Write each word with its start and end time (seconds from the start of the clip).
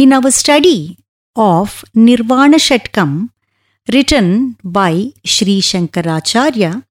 our 0.00 0.20
study 0.20 0.94
of 1.38 1.84
Nirvana 1.98 2.54
Shatkam, 2.54 3.28
written 3.92 4.56
by 4.62 5.12
Sri 5.24 5.60
Shankaracharya, 5.60 6.84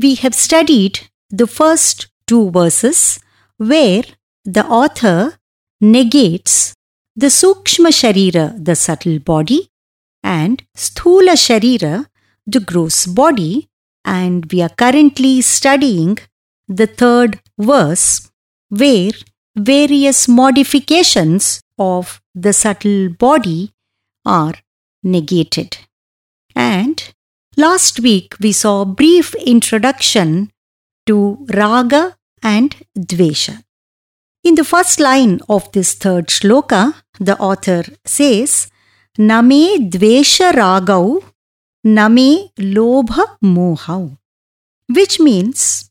we 0.00 0.14
have 0.16 0.34
studied 0.34 1.00
the 1.30 1.46
first 1.46 2.08
two 2.26 2.50
verses 2.50 3.20
where 3.56 4.04
the 4.44 4.64
author 4.66 5.34
negates 5.80 6.74
the 7.16 7.26
Sukshma 7.26 7.90
Sharira, 8.00 8.64
the 8.64 8.74
subtle 8.74 9.18
body, 9.18 9.70
and 10.22 10.62
Sthula 10.76 11.34
Sharira, 11.46 12.06
the 12.46 12.60
gross 12.60 13.06
body, 13.06 13.68
and 14.04 14.50
we 14.50 14.62
are 14.62 14.68
currently 14.68 15.40
studying 15.40 16.18
the 16.68 16.86
third 16.86 17.40
verse 17.58 18.30
where 18.68 19.12
various 19.56 20.28
modifications 20.28 21.60
of 21.78 22.20
the 22.34 22.52
subtle 22.52 23.10
body 23.10 23.72
are 24.24 24.54
negated. 25.02 25.76
And 26.54 27.12
last 27.56 28.00
week 28.00 28.34
we 28.40 28.52
saw 28.52 28.82
a 28.82 28.86
brief 28.86 29.34
introduction 29.34 30.50
to 31.06 31.46
Raga 31.52 32.16
and 32.42 32.76
Dvesha. 32.98 33.62
In 34.44 34.56
the 34.56 34.64
first 34.64 34.98
line 34.98 35.40
of 35.48 35.70
this 35.72 35.94
third 35.94 36.26
shloka, 36.26 36.94
the 37.20 37.38
author 37.38 37.84
says, 38.04 38.68
Name 39.18 39.90
Dvesha 39.90 40.52
Ragau, 40.52 41.22
Name 41.84 42.48
Lobha 42.58 43.38
Mohau, 43.44 44.18
which 44.88 45.20
means, 45.20 45.90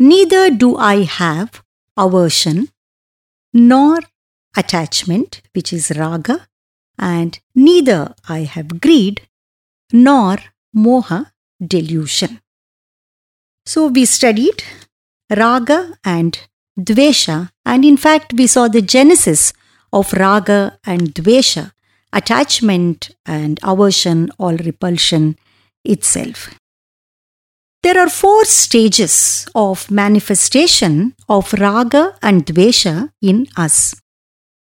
Neither 0.00 0.50
do 0.50 0.76
I 0.76 1.02
have 1.02 1.62
aversion 1.96 2.68
nor 3.52 4.00
attachment, 4.56 5.42
which 5.54 5.72
is 5.72 5.92
raga, 5.96 6.48
and 6.98 7.38
neither 7.54 8.14
I 8.28 8.40
have 8.40 8.80
greed 8.80 9.28
nor 9.92 10.38
moha 10.76 11.30
delusion. 11.64 12.40
So 13.64 13.86
we 13.86 14.04
studied 14.04 14.64
raga 15.30 15.96
and 16.04 16.38
dvesha, 16.78 17.50
and 17.64 17.84
in 17.84 17.96
fact, 17.96 18.32
we 18.32 18.46
saw 18.46 18.68
the 18.68 18.82
genesis 18.82 19.52
of 19.92 20.12
raga 20.14 20.78
and 20.84 21.14
dvesha, 21.14 21.72
attachment 22.12 23.10
and 23.26 23.60
aversion, 23.62 24.30
all 24.38 24.56
repulsion 24.56 25.36
itself. 25.84 26.54
There 27.82 27.98
are 27.98 28.08
four 28.08 28.44
stages 28.44 29.46
of 29.54 29.90
manifestation 29.90 31.14
of 31.28 31.52
raga 31.54 32.16
and 32.22 32.46
dvesha 32.46 33.10
in 33.20 33.48
us. 33.56 33.94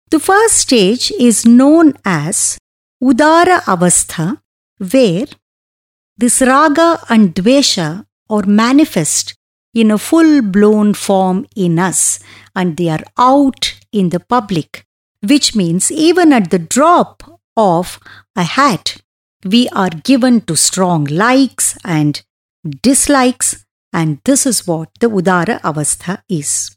The 0.10 0.20
first 0.20 0.58
stage 0.58 1.12
is 1.20 1.46
known 1.46 1.94
as 2.06 2.58
Udara 3.04 3.62
Avastha, 3.64 4.40
where 4.78 5.28
this 6.18 6.42
raga 6.42 7.00
and 7.10 7.34
dvesha 7.36 8.06
are 8.30 8.46
manifest 8.46 9.36
in 9.74 9.92
a 9.92 9.98
full 9.98 10.42
blown 10.42 10.94
form 10.94 11.46
in 11.56 11.80
us 11.80 12.20
and 12.56 12.78
they 12.78 12.90
are 12.90 13.04
out 13.18 13.74
in 13.92 14.10
the 14.10 14.20
public, 14.20 14.86
which 15.22 15.56
means 15.56 15.92
even 15.92 16.32
at 16.32 16.50
the 16.52 16.60
drop 16.60 17.40
of 17.58 18.00
a 18.36 18.44
hat, 18.44 18.98
we 19.46 19.68
are 19.70 19.90
given 19.90 20.42
to 20.42 20.56
strong 20.56 21.06
likes 21.06 21.78
and 21.84 22.24
dislikes, 22.82 23.66
and 23.92 24.20
this 24.24 24.46
is 24.46 24.66
what 24.66 24.90
the 25.00 25.10
Udara 25.10 25.60
Avastha 25.62 26.22
is. 26.30 26.76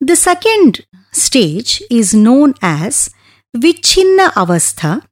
The 0.00 0.16
second 0.16 0.86
stage 1.12 1.82
is 1.90 2.14
known 2.14 2.54
as 2.62 3.10
Vichinna 3.56 4.30
Avastha, 4.32 5.02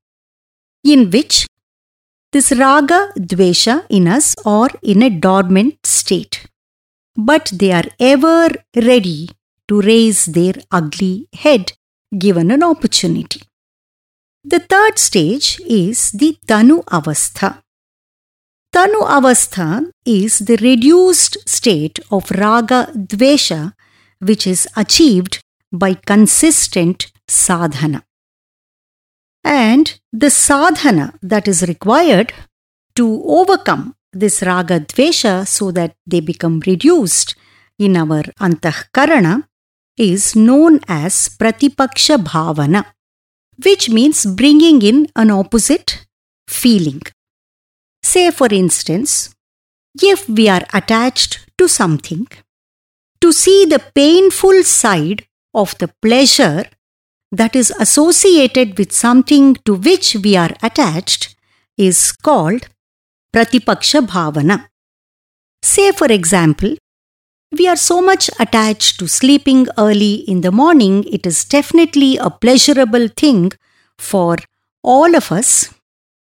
in 0.94 1.10
which 1.10 1.46
this 2.32 2.52
raga, 2.52 3.00
dvesha 3.18 3.84
in 3.88 4.06
us 4.06 4.34
are 4.44 4.70
in 4.82 5.02
a 5.02 5.10
dormant 5.10 5.84
state, 5.84 6.46
but 7.16 7.50
they 7.52 7.72
are 7.72 7.88
ever 7.98 8.48
ready 8.74 9.28
to 9.68 9.80
raise 9.80 10.26
their 10.26 10.54
ugly 10.70 11.28
head 11.32 11.72
given 12.16 12.50
an 12.50 12.62
opportunity. 12.62 13.42
The 14.44 14.60
third 14.60 14.98
stage 14.98 15.60
is 15.66 16.12
the 16.12 16.38
Tanu 16.46 16.84
Avastha. 16.84 17.62
Tanu 18.72 19.00
Avastha 19.18 19.90
is 20.04 20.38
the 20.40 20.56
reduced 20.58 21.36
state 21.48 21.98
of 22.10 22.30
raga 22.30 22.92
dvesha 22.94 23.72
which 24.20 24.46
is 24.46 24.68
achieved 24.76 25.40
by 25.72 25.94
consistent 25.94 27.10
sadhana. 27.26 28.04
And 29.46 30.00
the 30.12 30.28
sadhana 30.28 31.14
that 31.22 31.46
is 31.46 31.62
required 31.68 32.32
to 32.96 33.22
overcome 33.24 33.94
this 34.12 34.42
raga 34.42 34.80
dvesha 34.80 35.46
so 35.46 35.70
that 35.70 35.94
they 36.04 36.18
become 36.18 36.60
reduced 36.66 37.36
in 37.78 37.96
our 37.96 38.22
antahkarana 38.46 39.44
is 39.96 40.34
known 40.34 40.80
as 40.88 41.28
pratipaksha 41.38 42.16
bhavana, 42.30 42.84
which 43.64 43.88
means 43.88 44.26
bringing 44.26 44.82
in 44.82 45.06
an 45.14 45.30
opposite 45.30 46.06
feeling. 46.48 47.02
Say, 48.02 48.30
for 48.32 48.48
instance, 48.50 49.32
if 50.02 50.28
we 50.28 50.48
are 50.48 50.64
attached 50.74 51.46
to 51.58 51.68
something, 51.68 52.26
to 53.20 53.32
see 53.32 53.64
the 53.64 53.82
painful 53.94 54.64
side 54.64 55.24
of 55.54 55.78
the 55.78 55.88
pleasure 56.02 56.64
that 57.32 57.56
is 57.56 57.70
associated 57.78 58.78
with 58.78 58.92
something 58.92 59.54
to 59.64 59.74
which 59.74 60.14
we 60.16 60.36
are 60.36 60.54
attached 60.62 61.36
is 61.76 62.12
called 62.12 62.68
Pratipaksha 63.32 64.06
Bhavana. 64.06 64.68
Say, 65.62 65.92
for 65.92 66.06
example, 66.06 66.76
we 67.52 67.68
are 67.68 67.76
so 67.76 68.00
much 68.00 68.28
attached 68.38 68.98
to 68.98 69.08
sleeping 69.08 69.66
early 69.78 70.14
in 70.14 70.40
the 70.40 70.52
morning, 70.52 71.04
it 71.04 71.26
is 71.26 71.44
definitely 71.44 72.16
a 72.16 72.30
pleasurable 72.30 73.08
thing 73.08 73.52
for 73.98 74.36
all 74.82 75.14
of 75.14 75.32
us. 75.32 75.72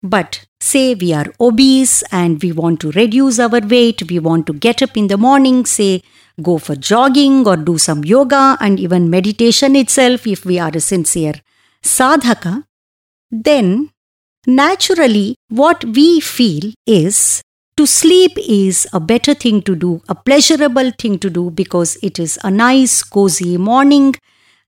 But 0.02 0.46
say 0.62 0.96
we 0.96 1.14
are 1.14 1.26
obese 1.40 2.04
and 2.12 2.42
we 2.42 2.52
want 2.52 2.80
to 2.82 2.92
reduce 2.92 3.40
our 3.40 3.60
weight, 3.60 4.10
we 4.10 4.20
want 4.20 4.48
to 4.48 4.54
get 4.54 4.82
up 4.82 4.96
in 4.96 5.08
the 5.08 5.18
morning, 5.18 5.66
say 5.66 6.04
go 6.42 6.58
for 6.58 6.76
jogging 6.76 7.48
or 7.48 7.58
do 7.58 7.78
some 7.78 8.04
yoga 8.04 8.58
and 8.60 8.80
even 8.80 9.10
meditation 9.10 9.76
itself 9.76 10.26
if 10.26 10.46
we 10.46 10.60
are 10.60 10.72
a 10.74 10.80
sincere 10.80 11.36
sadhaka, 11.84 12.64
then 13.32 13.92
naturally 14.48 15.36
what 15.50 15.84
we 15.86 16.20
feel 16.20 16.74
is 16.86 17.42
to 17.78 17.86
sleep 17.86 18.32
is 18.38 18.88
a 18.92 19.00
better 19.00 19.34
thing 19.34 19.62
to 19.62 19.76
do, 19.76 20.02
a 20.10 20.16
pleasurable 20.16 20.92
thing 21.00 21.18
to 21.20 21.30
do 21.30 21.50
because 21.50 21.98
it 22.04 22.20
is 22.20 22.38
a 22.44 22.52
nice, 22.52 23.04
cozy 23.04 23.58
morning 23.58 24.16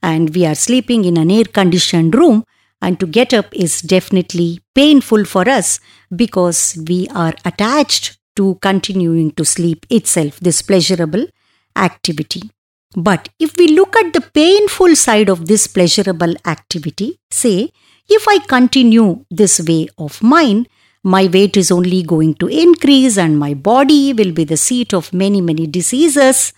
and 0.02 0.34
we 0.34 0.46
are 0.46 0.56
sleeping 0.56 1.04
in 1.04 1.18
an 1.18 1.30
air 1.30 1.44
conditioned 1.44 2.16
room. 2.16 2.46
And 2.82 3.00
to 3.00 3.06
get 3.06 3.34
up 3.34 3.54
is 3.54 3.82
definitely 3.82 4.62
painful 4.74 5.26
for 5.26 5.48
us 5.48 5.80
because 6.16 6.82
we 6.88 7.08
are 7.10 7.34
attached 7.46 8.18
to 8.38 8.58
continuing 8.62 9.32
to 9.34 9.46
sleep 9.46 9.86
itself, 9.90 10.40
this 10.40 10.62
pleasurable 10.62 11.28
activity. 11.76 12.52
But 12.96 13.30
if 13.40 13.56
we 13.58 13.68
look 13.70 13.96
at 13.96 14.14
the 14.14 14.22
painful 14.22 14.96
side 14.96 15.30
of 15.30 15.48
this 15.48 15.68
pleasurable 15.68 16.34
activity, 16.46 17.20
say, 17.30 17.72
if 18.10 18.28
I 18.28 18.40
continue 18.40 19.26
this 19.30 19.60
way 19.62 19.88
of 19.98 20.22
mine, 20.22 20.68
my 21.04 21.28
weight 21.28 21.58
is 21.58 21.72
only 21.72 22.04
going 22.04 22.36
to 22.36 22.48
increase 22.48 23.18
and 23.18 23.40
my 23.40 23.54
body 23.54 24.14
will 24.14 24.32
be 24.32 24.44
the 24.44 24.58
seat 24.58 24.94
of 24.94 25.14
many, 25.14 25.42
many 25.42 25.66
diseases 25.66 26.54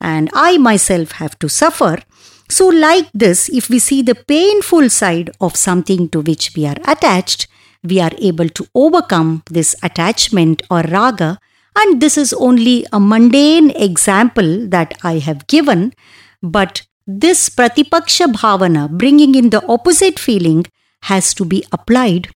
and 0.00 0.28
I 0.34 0.58
myself 0.58 1.12
have 1.12 1.38
to 1.38 1.48
suffer. 1.48 1.98
So, 2.48 2.68
like 2.68 3.10
this, 3.12 3.48
if 3.48 3.68
we 3.68 3.78
see 3.78 4.02
the 4.02 4.14
painful 4.14 4.90
side 4.90 5.30
of 5.40 5.56
something 5.56 6.08
to 6.10 6.20
which 6.20 6.52
we 6.54 6.66
are 6.66 6.76
attached, 6.86 7.48
we 7.82 8.00
are 8.00 8.12
able 8.18 8.48
to 8.50 8.66
overcome 8.74 9.42
this 9.50 9.74
attachment 9.82 10.62
or 10.70 10.82
raga. 10.82 11.38
And 11.76 12.00
this 12.00 12.16
is 12.16 12.32
only 12.32 12.86
a 12.92 12.98
mundane 12.98 13.70
example 13.70 14.66
that 14.68 14.94
I 15.02 15.18
have 15.18 15.46
given, 15.46 15.92
but 16.42 16.82
this 17.06 17.50
pratipaksha 17.50 18.32
bhavana, 18.32 18.90
bringing 18.90 19.34
in 19.34 19.50
the 19.50 19.64
opposite 19.66 20.18
feeling, 20.18 20.64
has 21.02 21.34
to 21.34 21.44
be 21.44 21.64
applied 21.70 22.30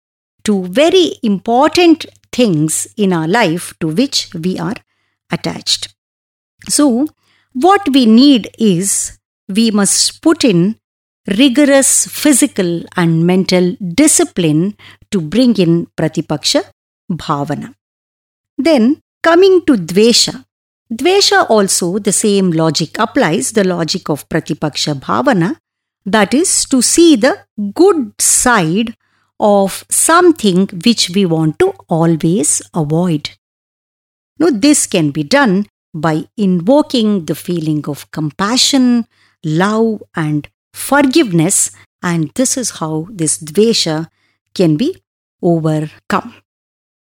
to 0.45 0.65
very 0.65 1.13
important 1.23 2.07
things 2.33 2.89
in 2.97 3.13
our 3.13 3.29
life 3.29 3.75
to 3.81 3.89
which 3.89 4.33
we 4.35 4.59
are 4.59 4.75
attached. 5.31 5.95
So, 6.69 7.07
what 7.53 7.89
we 7.91 8.07
need 8.07 8.51
is 8.59 9.19
we 9.49 9.71
must 9.71 10.23
put 10.23 10.45
in 10.45 10.77
rigorous 11.39 12.07
physical 12.07 12.85
and 12.97 13.27
mental 13.27 13.77
discipline 13.95 14.77
to 15.11 15.21
bring 15.21 15.57
in 15.57 15.87
pratipaksha 15.97 16.65
bhavana. 17.11 17.75
Then, 18.59 19.03
coming 19.27 19.61
to 19.67 19.75
dvesha, 19.91 20.35
dvesha 20.93 21.39
also 21.51 21.99
the 21.99 22.13
same 22.13 22.51
logic 22.53 22.99
applies, 23.05 23.51
the 23.53 23.65
logic 23.65 24.09
of 24.09 24.29
pratipaksha 24.29 24.95
bhavana, 24.95 25.57
that 26.05 26.33
is 26.33 26.65
to 26.67 26.81
see 26.81 27.17
the 27.17 27.35
good 27.75 28.13
side 28.21 28.95
of 29.41 29.85
something 29.91 30.69
which 30.85 31.11
we 31.11 31.27
want 31.27 31.59
to 31.59 31.73
always 31.89 32.63
avoid. 32.73 33.31
Now, 34.39 34.51
this 34.51 34.87
can 34.87 35.11
be 35.11 35.25
done 35.25 35.67
by 35.93 36.27
invoking 36.37 37.25
the 37.25 37.35
feeling 37.35 37.85
of 37.89 38.09
compassion, 38.13 39.07
love, 39.45 40.03
and 40.15 40.49
forgiveness, 40.73 41.73
and 42.01 42.31
this 42.37 42.57
is 42.57 42.71
how 42.79 43.09
this 43.11 43.39
dvesha 43.39 44.09
can 44.55 44.77
be 44.77 45.03
overcome. 45.43 46.35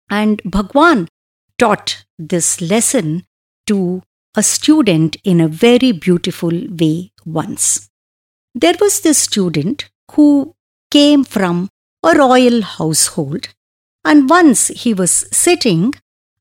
And 0.09 0.41
Bhagwan 0.43 1.07
taught 1.61 2.05
this 2.17 2.59
lesson 2.59 3.23
to 3.67 4.01
a 4.35 4.41
student 4.41 5.15
in 5.23 5.39
a 5.39 5.47
very 5.47 5.91
beautiful 5.91 6.55
way 6.81 7.11
once. 7.23 7.89
There 8.55 8.75
was 8.81 9.01
this 9.01 9.19
student 9.19 9.89
who 10.13 10.55
came 10.89 11.23
from 11.23 11.69
a 12.03 12.17
royal 12.17 12.63
household, 12.63 13.49
and 14.03 14.27
once 14.27 14.69
he 14.69 14.93
was 14.95 15.11
sitting 15.31 15.93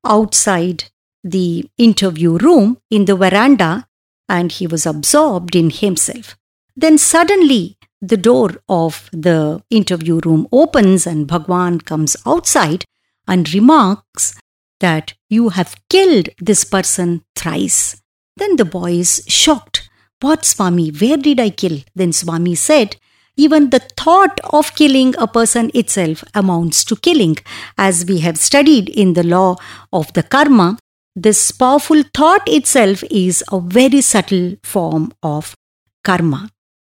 outside 0.07 0.85
the 1.23 1.69
interview 1.77 2.39
room 2.39 2.79
in 2.91 3.05
the 3.05 3.15
veranda 3.15 3.87
and 4.27 4.51
he 4.51 4.67
was 4.67 4.87
absorbed 4.87 5.55
in 5.55 5.69
himself. 5.69 6.37
Then 6.75 6.97
suddenly 6.97 7.77
the 8.01 8.17
door 8.17 8.63
of 8.71 9.11
the 9.13 9.63
interview 9.69 10.21
room 10.25 10.49
opens 10.51 11.07
and 11.07 11.27
Bhagwan 11.27 11.81
comes 11.81 12.17
outside 12.25 12.87
and 13.29 13.53
remarks 13.53 14.35
that 14.81 15.15
you 15.29 15.51
have 15.51 15.77
killed 15.89 16.29
this 16.39 16.65
person 16.65 17.23
thrice. 17.37 18.01
Then 18.37 18.57
the 18.57 18.65
boy 18.65 18.93
is 18.93 19.23
shocked. 19.29 19.89
What, 20.21 20.45
Swami? 20.45 20.91
Where 20.91 21.17
did 21.17 21.41
I 21.41 21.51
kill? 21.51 21.81
Then 21.95 22.13
Swami 22.13 22.55
said, 22.55 22.97
even 23.37 23.71
the 23.71 23.81
thought 23.97 24.39
of 24.53 24.75
killing 24.75 25.15
a 25.19 25.27
person 25.27 25.71
itself 25.73 26.23
amounts 26.35 26.85
to 26.85 26.97
killing. 26.97 27.37
As 27.79 28.05
we 28.05 28.19
have 28.19 28.39
studied 28.39 28.91
in 28.91 29.15
the 29.15 29.23
law 29.23 29.57
of 29.93 30.13
the 30.13 30.23
karma, 30.23 30.79
this 31.17 31.51
powerful 31.51 32.03
thought 32.15 32.43
itself 32.47 33.03
is 33.11 33.43
a 33.51 33.61
very 33.61 34.01
subtle 34.01 34.57
form 34.63 35.13
of 35.23 35.55
karma. 36.05 36.51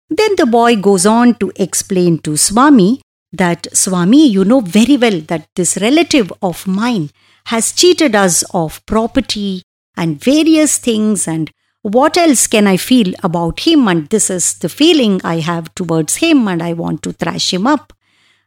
Then 0.09 0.37
the 0.37 0.47
boy 0.47 0.77
goes 0.77 1.05
on 1.05 1.35
to 1.37 1.53
explain 1.57 2.19
to 2.21 2.37
Swami 2.37 3.03
that 3.33 3.69
Swami, 3.77 4.27
you 4.27 4.45
know 4.45 4.61
very 4.61 4.97
well 4.97 5.21
that 5.29 5.49
this 5.55 5.77
relative 5.77 6.33
of 6.43 6.67
mine 6.67 7.11
has 7.49 7.73
cheated 7.73 8.15
us 8.15 8.43
of 8.53 8.85
property 8.87 9.63
and 9.97 10.21
various 10.21 10.79
things 10.79 11.27
and 11.27 11.51
what 11.83 12.17
else 12.17 12.47
can 12.47 12.67
I 12.67 12.77
feel 12.77 13.15
about 13.23 13.61
him? 13.61 13.87
And 13.89 14.09
this 14.09 14.31
is 14.31 14.55
the 14.55 14.69
feeling 14.69 15.21
I 15.25 15.39
have 15.41 15.75
towards 15.75 16.17
him, 16.17 16.49
and 16.49 16.63
I 16.63 16.73
want 16.73 17.03
to 17.05 17.13
thrash 17.13 17.53
him 17.53 17.67
up. 17.67 17.93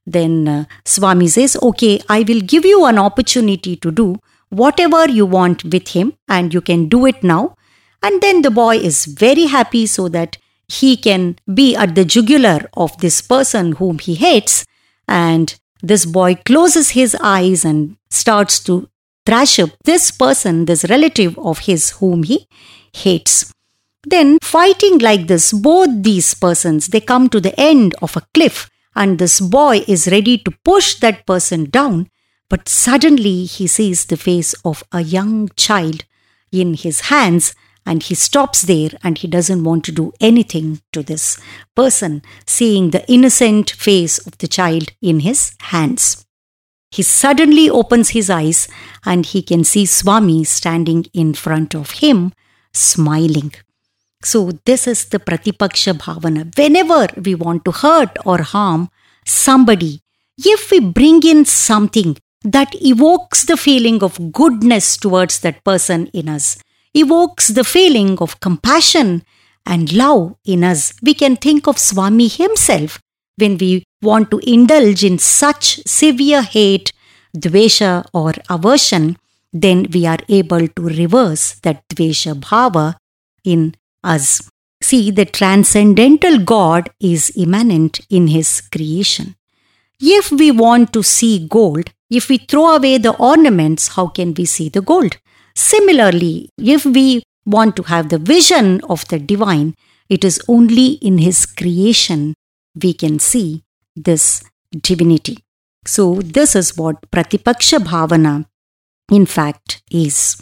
Then 0.06 0.48
uh, 0.48 0.66
Swami 0.86 1.28
says, 1.28 1.58
Okay, 1.62 2.02
I 2.10 2.20
will 2.28 2.42
give 2.42 2.66
you 2.66 2.86
an 2.86 3.00
opportunity 3.00 3.76
to 3.78 3.92
do 3.92 4.18
whatever 4.50 5.10
you 5.10 5.26
want 5.26 5.64
with 5.64 5.88
him, 5.90 6.14
and 6.28 6.54
you 6.54 6.62
can 6.62 6.90
do 6.90 7.06
it 7.06 7.24
now. 7.24 7.56
And 8.04 8.22
then 8.22 8.42
the 8.42 8.52
boy 8.52 8.76
is 8.78 9.06
very 9.06 9.46
happy 9.46 9.86
so 9.86 10.10
that 10.10 10.38
he 10.68 10.98
can 10.98 11.38
be 11.54 11.76
at 11.76 11.96
the 11.96 12.06
jugular 12.06 12.60
of 12.76 12.98
this 12.98 13.22
person 13.22 13.74
whom 13.74 14.00
he 14.00 14.16
hates. 14.16 14.66
And 15.08 15.56
this 15.82 16.06
boy 16.06 16.36
closes 16.36 16.92
his 16.92 17.16
eyes 17.22 17.64
and 17.64 17.98
starts 18.10 18.60
to 18.66 18.90
thrash 19.26 19.60
up 19.60 19.70
this 19.84 20.12
person, 20.12 20.66
this 20.66 20.86
relative 20.90 21.38
of 21.38 21.60
his 21.60 21.92
whom 21.92 22.24
he 22.24 22.48
hates. 22.94 23.54
Then, 24.04 24.40
fighting 24.42 24.98
like 24.98 25.28
this, 25.28 25.54
both 25.54 25.90
these 26.02 26.34
persons 26.34 26.88
they 26.88 27.02
come 27.02 27.30
to 27.30 27.40
the 27.40 27.58
end 27.60 27.94
of 28.02 28.18
a 28.18 28.26
cliff, 28.34 28.70
and 28.96 29.20
this 29.20 29.40
boy 29.40 29.84
is 29.88 30.08
ready 30.12 30.38
to 30.40 30.52
push 30.64 30.96
that 30.96 31.26
person 31.26 31.70
down. 31.70 32.10
But 32.50 32.68
suddenly 32.68 33.46
he 33.46 33.68
sees 33.68 34.06
the 34.06 34.18
face 34.18 34.54
of 34.66 34.84
a 34.92 35.02
young 35.02 35.50
child 35.56 36.04
in 36.52 36.74
his 36.74 37.02
hands, 37.02 37.56
and 37.86 38.04
he 38.04 38.16
stops 38.16 38.64
there 38.64 38.90
and 39.04 39.18
he 39.18 39.28
doesn't 39.28 39.64
want 39.64 39.84
to 39.86 39.92
do 39.92 40.12
anything 40.20 40.82
to 40.92 41.02
this 41.02 41.40
person, 41.76 42.22
seeing 42.46 42.90
the 42.90 43.10
innocent 43.12 43.72
face 43.72 44.18
of 44.20 44.38
the 44.40 44.48
child 44.48 44.92
in 45.02 45.22
his 45.22 45.54
hands. 45.62 46.26
He 46.92 47.04
suddenly 47.04 47.70
opens 47.70 48.10
his 48.10 48.30
eyes 48.30 48.68
and 49.06 49.26
he 49.26 49.42
can 49.42 49.64
see 49.64 49.86
Swami 49.86 50.44
standing 50.44 51.06
in 51.14 51.34
front 51.34 51.74
of 51.74 51.92
him 51.92 52.34
smiling. 52.74 53.54
So, 54.24 54.52
this 54.66 54.88
is 54.88 55.06
the 55.06 55.20
Pratipaksha 55.20 55.94
Bhavana. 55.94 56.56
Whenever 56.56 57.08
we 57.20 57.34
want 57.34 57.66
to 57.66 57.72
hurt 57.72 58.18
or 58.26 58.42
harm 58.42 58.90
somebody, 59.26 60.02
if 60.38 60.70
we 60.70 60.80
bring 60.80 61.24
in 61.24 61.46
something 61.46 62.18
that 62.44 62.76
evokes 62.82 63.46
the 63.46 63.58
feeling 63.58 64.04
of 64.04 64.32
goodness 64.32 64.98
towards 64.98 65.40
that 65.40 65.64
person 65.64 66.08
in 66.08 66.30
us, 66.30 66.58
evokes 66.94 67.48
the 67.48 67.64
feeling 67.64 68.18
of 68.20 68.40
compassion 68.40 69.24
and 69.66 69.94
love 69.94 70.36
in 70.46 70.64
us, 70.64 70.94
we 71.02 71.14
can 71.14 71.36
think 71.36 71.68
of 71.68 71.78
Swami 71.78 72.28
himself 72.28 73.01
when 73.38 73.58
we 73.58 73.84
want 74.02 74.32
to 74.32 74.40
indulge 74.40 75.04
in 75.04 75.18
such 75.18 75.80
severe 75.86 76.42
hate, 76.42 76.92
dvesha, 77.36 78.06
or 78.14 78.34
aversion 78.50 79.18
then 79.54 79.88
we 79.94 80.06
are 80.06 80.20
able 80.30 80.68
to 80.68 80.82
reverse 80.82 81.56
that 81.62 81.88
Dvesha 81.90 82.40
Bhava 82.40 82.96
in 83.44 83.76
us. 84.04 84.50
See, 84.82 85.12
the 85.12 85.26
transcendental 85.26 86.40
God 86.40 86.90
is 87.00 87.32
immanent 87.36 88.00
in 88.10 88.28
His 88.28 88.62
creation. 88.62 89.36
If 90.00 90.32
we 90.32 90.52
want 90.52 90.94
to 90.94 91.04
see 91.04 91.48
gold, 91.48 91.92
if 92.10 92.30
we 92.30 92.38
throw 92.38 92.76
away 92.76 92.98
the 92.98 93.16
ornaments, 93.18 93.90
how 93.90 94.08
can 94.08 94.34
we 94.34 94.46
see 94.46 94.70
the 94.70 94.82
gold? 94.82 95.18
Similarly, 95.56 96.50
if 96.58 96.86
we 96.86 97.24
want 97.46 97.76
to 97.76 97.84
have 97.84 98.10
the 98.10 98.18
vision 98.18 98.82
of 98.90 99.08
the 99.10 99.20
divine, 99.20 99.76
it 100.10 100.24
is 100.24 100.42
only 100.48 100.94
in 100.94 101.20
His 101.20 101.46
creation 101.46 102.34
we 102.76 102.94
can 102.94 103.20
see 103.20 103.64
this 103.96 104.44
divinity. 104.72 105.40
So, 105.86 106.16
this 106.16 106.56
is 106.56 106.78
what 106.78 107.10
Pratipaksha 107.12 107.80
Bhavana 107.80 108.46
in 109.12 109.26
fact 109.26 109.84
is. 109.92 110.42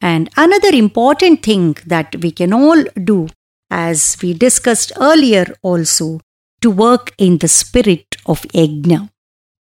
And 0.00 0.30
another 0.36 0.68
important 0.68 1.42
thing 1.42 1.76
that 1.86 2.16
we 2.16 2.30
can 2.30 2.52
all 2.52 2.84
do, 3.02 3.28
as 3.70 4.16
we 4.22 4.34
discussed 4.34 4.92
earlier 4.98 5.46
also, 5.62 6.20
to 6.60 6.70
work 6.70 7.14
in 7.18 7.38
the 7.38 7.48
spirit 7.48 8.16
of 8.26 8.42
yajna, 8.42 9.10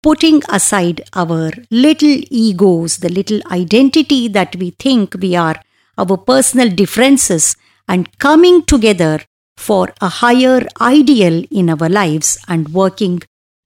putting 0.03 0.43
aside 0.49 1.03
our 1.15 1.51
little 1.71 2.17
egos, 2.31 2.99
the 2.99 3.09
little 3.09 3.41
identity 3.51 4.29
that 4.29 4.57
we 4.57 4.71
think 4.71 5.15
we 5.21 5.37
are, 5.37 5.61
our 5.99 6.17
personal 6.17 6.71
differences, 6.71 7.57
and 7.89 8.19
coming 8.19 8.65
together 8.65 9.21
for 9.57 9.93
a 10.01 10.09
higher 10.09 10.67
ideal 10.81 11.45
in 11.51 11.71
our 11.71 11.89
lives 11.89 12.39
and 12.49 12.69
working 12.71 13.23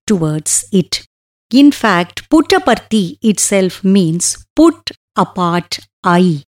towards 0.06 0.66
it. 0.72 1.06
In 1.52 1.70
fact, 1.70 2.28
Puttaparthi 2.28 3.18
itself 3.22 3.84
means 3.84 4.44
put 4.54 4.90
apart 5.16 5.78
I. 6.02 6.42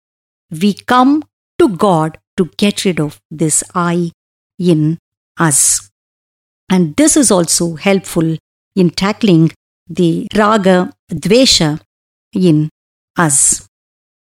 We 0.51 0.75
come 0.75 1.25
to 1.59 1.69
God 1.69 2.19
to 2.37 2.51
get 2.57 2.85
rid 2.85 3.01
of 3.01 3.21
this 3.31 3.63
I 3.75 4.11
in 4.59 4.99
us. 5.39 5.91
And 6.71 6.97
this 6.97 7.17
is 7.17 7.31
also 7.31 7.77
helpful 7.77 8.37
in 8.77 8.91
tackling 8.91 9.53
the 9.89 10.29
raga, 10.35 10.93
dvesha 11.11 11.81
in 12.33 12.69
us. 13.17 13.67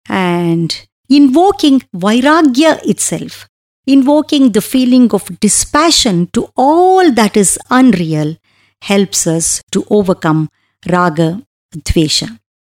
And 0.08 0.88
invoking 1.10 1.82
vairagya 1.96 2.86
itself, 2.88 3.48
invoking 3.86 4.52
the 4.52 4.62
feeling 4.62 5.12
of 5.12 5.40
dispassion 5.40 6.28
to 6.34 6.50
all 6.56 7.12
that 7.12 7.38
is 7.38 7.60
unreal, 7.70 8.38
helps 8.82 9.28
us 9.28 9.62
to 9.72 9.86
overcome 9.90 10.50
raga, 10.88 11.42
dvesha. 11.76 12.40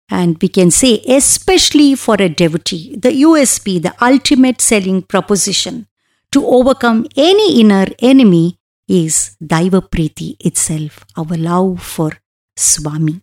And 0.10 0.38
we 0.42 0.50
can 0.50 0.70
say, 0.70 1.02
especially 1.08 1.96
for 1.96 2.16
a 2.20 2.30
devotee, 2.30 2.96
the 2.96 3.10
USP, 3.24 3.82
the 3.82 3.94
ultimate 4.04 4.62
selling 4.62 5.02
proposition 5.02 5.88
to 6.32 6.46
overcome 6.46 7.08
any 7.16 7.60
inner 7.62 7.88
enemy 8.00 8.58
is 8.88 9.36
Daiva 9.44 9.82
Priti 9.90 10.36
itself, 10.40 11.06
our 11.18 11.38
love 11.38 11.82
for 11.82 12.12
Swami. 12.56 13.22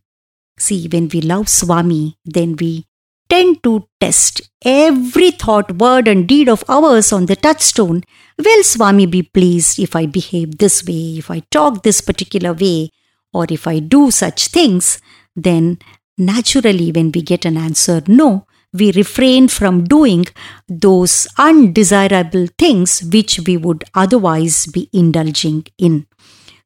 See, 0.59 0.89
when 0.89 1.09
we 1.13 1.21
love 1.21 1.49
Swami, 1.49 2.17
then 2.25 2.57
we 2.57 2.87
tend 3.33 3.63
to 3.63 3.89
test 3.99 4.43
every 4.63 5.31
thought, 5.31 5.79
word, 5.79 6.07
and 6.07 6.29
deed 6.29 6.51
of 6.51 6.63
ours 6.69 7.13
on 7.13 7.25
the 7.27 7.37
touchstone. 7.37 8.03
Will 8.39 8.63
Swami 8.63 9.07
be 9.07 9.23
pleased 9.23 9.79
if 9.79 9.97
I 9.97 10.05
behave 10.05 10.59
this 10.59 10.85
way, 10.85 11.17
if 11.17 11.31
I 11.31 11.41
talk 11.51 11.83
this 11.83 12.03
particular 12.03 12.53
way, 12.53 12.91
or 13.33 13.47
if 13.49 13.67
I 13.67 13.79
do 13.79 14.11
such 14.11 14.49
things? 14.49 15.01
Then 15.35 15.79
naturally, 16.19 16.93
when 16.93 17.11
we 17.11 17.23
get 17.23 17.47
an 17.47 17.57
answer 17.57 18.03
no, 18.07 18.47
we 18.75 18.93
refrain 18.93 19.49
from 19.49 19.85
doing 19.85 20.27
those 20.69 21.27
undesirable 21.39 22.49
things 22.59 23.03
which 23.03 23.41
we 23.47 23.57
would 23.57 23.85
otherwise 23.95 24.67
be 24.67 24.91
indulging 24.93 25.65
in. 25.79 26.07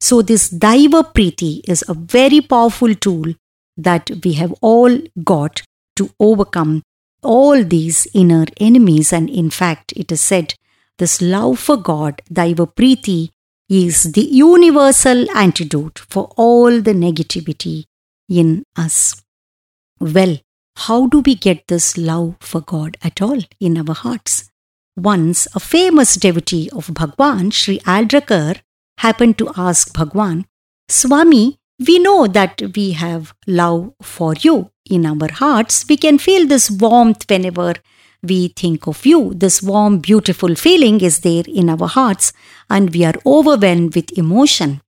So, 0.00 0.20
this 0.20 0.52
Daiva 0.52 1.14
Priti 1.14 1.61
is 1.68 1.85
a 1.88 1.94
very 1.94 2.40
powerful 2.40 2.94
tool 2.94 3.35
that 3.76 4.11
we 4.25 4.32
have 4.32 4.52
all 4.61 4.99
got 5.23 5.62
to 5.96 6.10
overcome 6.20 6.82
all 7.22 7.64
these 7.64 8.06
inner 8.14 8.46
enemies. 8.58 9.12
And 9.12 9.28
in 9.28 9.50
fact, 9.50 9.92
it 9.96 10.12
is 10.12 10.20
said 10.20 10.54
this 10.98 11.20
love 11.20 11.58
for 11.58 11.76
God, 11.76 12.22
Daiva 12.32 12.74
Priti, 12.74 13.30
is 13.68 14.12
the 14.12 14.22
universal 14.22 15.30
antidote 15.36 15.98
for 15.98 16.32
all 16.36 16.80
the 16.80 16.92
negativity 16.92 17.84
in 18.28 18.62
us. 18.76 19.22
Well, 19.98 20.38
how 20.76 21.06
do 21.06 21.20
we 21.20 21.34
get 21.34 21.66
this 21.66 21.96
love 21.96 22.36
for 22.40 22.60
God 22.60 22.96
at 23.02 23.20
all 23.20 23.40
in 23.60 23.76
our 23.78 23.94
hearts? 23.94 24.50
Once, 24.96 25.46
a 25.54 25.60
famous 25.60 26.14
devotee 26.14 26.70
of 26.70 26.92
Bhagwan, 26.94 27.50
Sri 27.50 27.80
Aldrakar, 27.80 28.60
happened 28.98 29.36
to 29.38 29.50
ask 29.56 29.92
Bhagwan, 29.92 30.46
Swami, 30.88 31.58
we 31.86 31.98
know 31.98 32.26
that 32.26 32.62
we 32.74 32.92
have 32.92 33.34
love 33.46 33.92
for 34.00 34.34
you 34.34 34.70
in 34.90 35.06
our 35.06 35.30
hearts. 35.32 35.84
We 35.88 35.96
can 35.96 36.18
feel 36.18 36.46
this 36.46 36.70
warmth 36.70 37.24
whenever 37.28 37.74
we 38.22 38.48
think 38.48 38.86
of 38.86 39.04
you. 39.06 39.34
This 39.34 39.62
warm, 39.62 39.98
beautiful 39.98 40.54
feeling 40.54 41.00
is 41.00 41.20
there 41.20 41.44
in 41.46 41.68
our 41.68 41.88
hearts, 41.88 42.32
and 42.68 42.92
we 42.94 43.04
are 43.04 43.14
overwhelmed 43.24 43.94
with 43.94 44.16
emotion. 44.18 44.80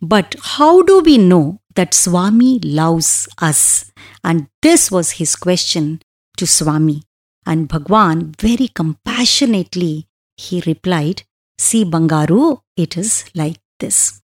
But 0.00 0.34
how 0.42 0.82
do 0.82 1.00
we 1.00 1.18
know 1.18 1.60
that 1.74 1.94
Swami 1.94 2.60
loves 2.60 3.28
us? 3.38 3.90
And 4.22 4.48
this 4.62 4.90
was 4.90 5.12
his 5.12 5.36
question 5.36 6.02
to 6.36 6.46
Swami. 6.46 7.02
And 7.46 7.68
Bhagwan 7.68 8.34
very 8.38 8.68
compassionately 8.68 10.08
he 10.36 10.62
replied, 10.66 11.22
See, 11.58 11.84
Bangaru, 11.84 12.60
it 12.76 12.96
is 12.96 13.24
like 13.34 13.60
this. 13.78 14.20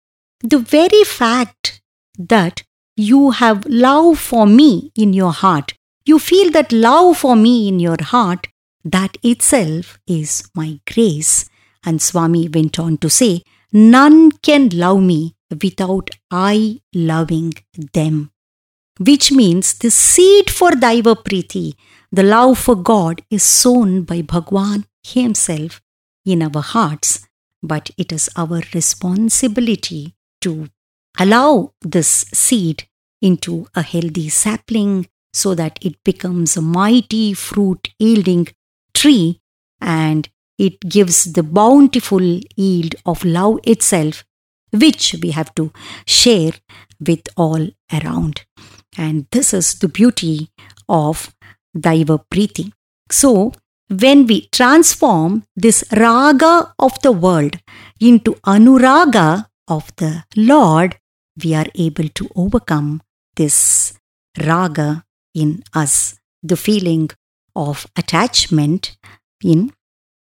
The 0.40 0.58
very 0.58 1.02
fact 1.04 1.80
that 2.18 2.62
you 2.96 3.30
have 3.30 3.66
love 3.66 4.18
for 4.18 4.46
me 4.46 4.90
in 4.96 5.12
your 5.12 5.32
heart, 5.32 5.74
you 6.04 6.18
feel 6.18 6.50
that 6.52 6.72
love 6.72 7.18
for 7.18 7.36
me 7.36 7.68
in 7.68 7.78
your 7.78 8.00
heart, 8.00 8.48
that 8.84 9.16
itself 9.22 9.98
is 10.06 10.48
my 10.54 10.80
grace. 10.92 11.48
And 11.84 12.00
Swami 12.00 12.48
went 12.48 12.78
on 12.78 12.96
to 12.98 13.10
say, 13.10 13.42
None 13.72 14.32
can 14.32 14.70
love 14.70 15.02
me 15.02 15.34
without 15.50 16.10
I 16.30 16.80
loving 16.94 17.54
them. 17.92 18.30
Which 18.98 19.30
means 19.30 19.74
the 19.74 19.90
seed 19.90 20.50
for 20.50 20.70
Daiva 20.70 21.16
Priti, 21.22 21.74
the 22.10 22.22
love 22.22 22.58
for 22.58 22.76
God, 22.76 23.22
is 23.30 23.42
sown 23.42 24.02
by 24.02 24.22
Bhagwan 24.22 24.86
Himself 25.04 25.82
in 26.24 26.42
our 26.42 26.62
hearts, 26.62 27.26
but 27.62 27.90
it 27.98 28.10
is 28.10 28.30
our 28.36 28.62
responsibility 28.72 30.14
to 30.40 30.68
allow 31.18 31.72
this 31.82 32.26
seed 32.32 32.84
into 33.22 33.66
a 33.74 33.82
healthy 33.82 34.28
sapling 34.28 35.06
so 35.32 35.54
that 35.54 35.78
it 35.82 36.02
becomes 36.04 36.56
a 36.56 36.62
mighty 36.62 37.34
fruit 37.34 37.90
yielding 37.98 38.48
tree 38.94 39.40
and 39.80 40.28
it 40.58 40.80
gives 40.80 41.32
the 41.32 41.42
bountiful 41.42 42.40
yield 42.56 42.94
of 43.04 43.24
love 43.24 43.58
itself, 43.64 44.24
which 44.72 45.14
we 45.22 45.30
have 45.30 45.54
to 45.54 45.72
share 46.06 46.52
with 47.06 47.28
all 47.36 47.68
around. 47.92 48.44
And 48.96 49.26
this 49.30 49.52
is 49.52 49.74
the 49.78 49.88
beauty 49.88 50.50
of 50.88 51.34
Daiva 51.76 52.24
Priti. 52.30 52.72
So, 53.10 53.52
when 53.88 54.26
we 54.26 54.48
transform 54.50 55.44
this 55.54 55.84
raga 55.92 56.74
of 56.78 57.00
the 57.02 57.12
world 57.12 57.58
into 58.00 58.34
anuraga 58.46 59.46
of 59.68 59.92
the 59.96 60.24
Lord, 60.34 60.96
we 61.42 61.54
are 61.54 61.66
able 61.74 62.08
to 62.08 62.28
overcome 62.34 63.02
this 63.36 63.98
raga 64.44 65.04
in 65.34 65.62
us, 65.74 66.18
the 66.42 66.56
feeling 66.56 67.10
of 67.54 67.86
attachment 67.96 68.96
in 69.42 69.72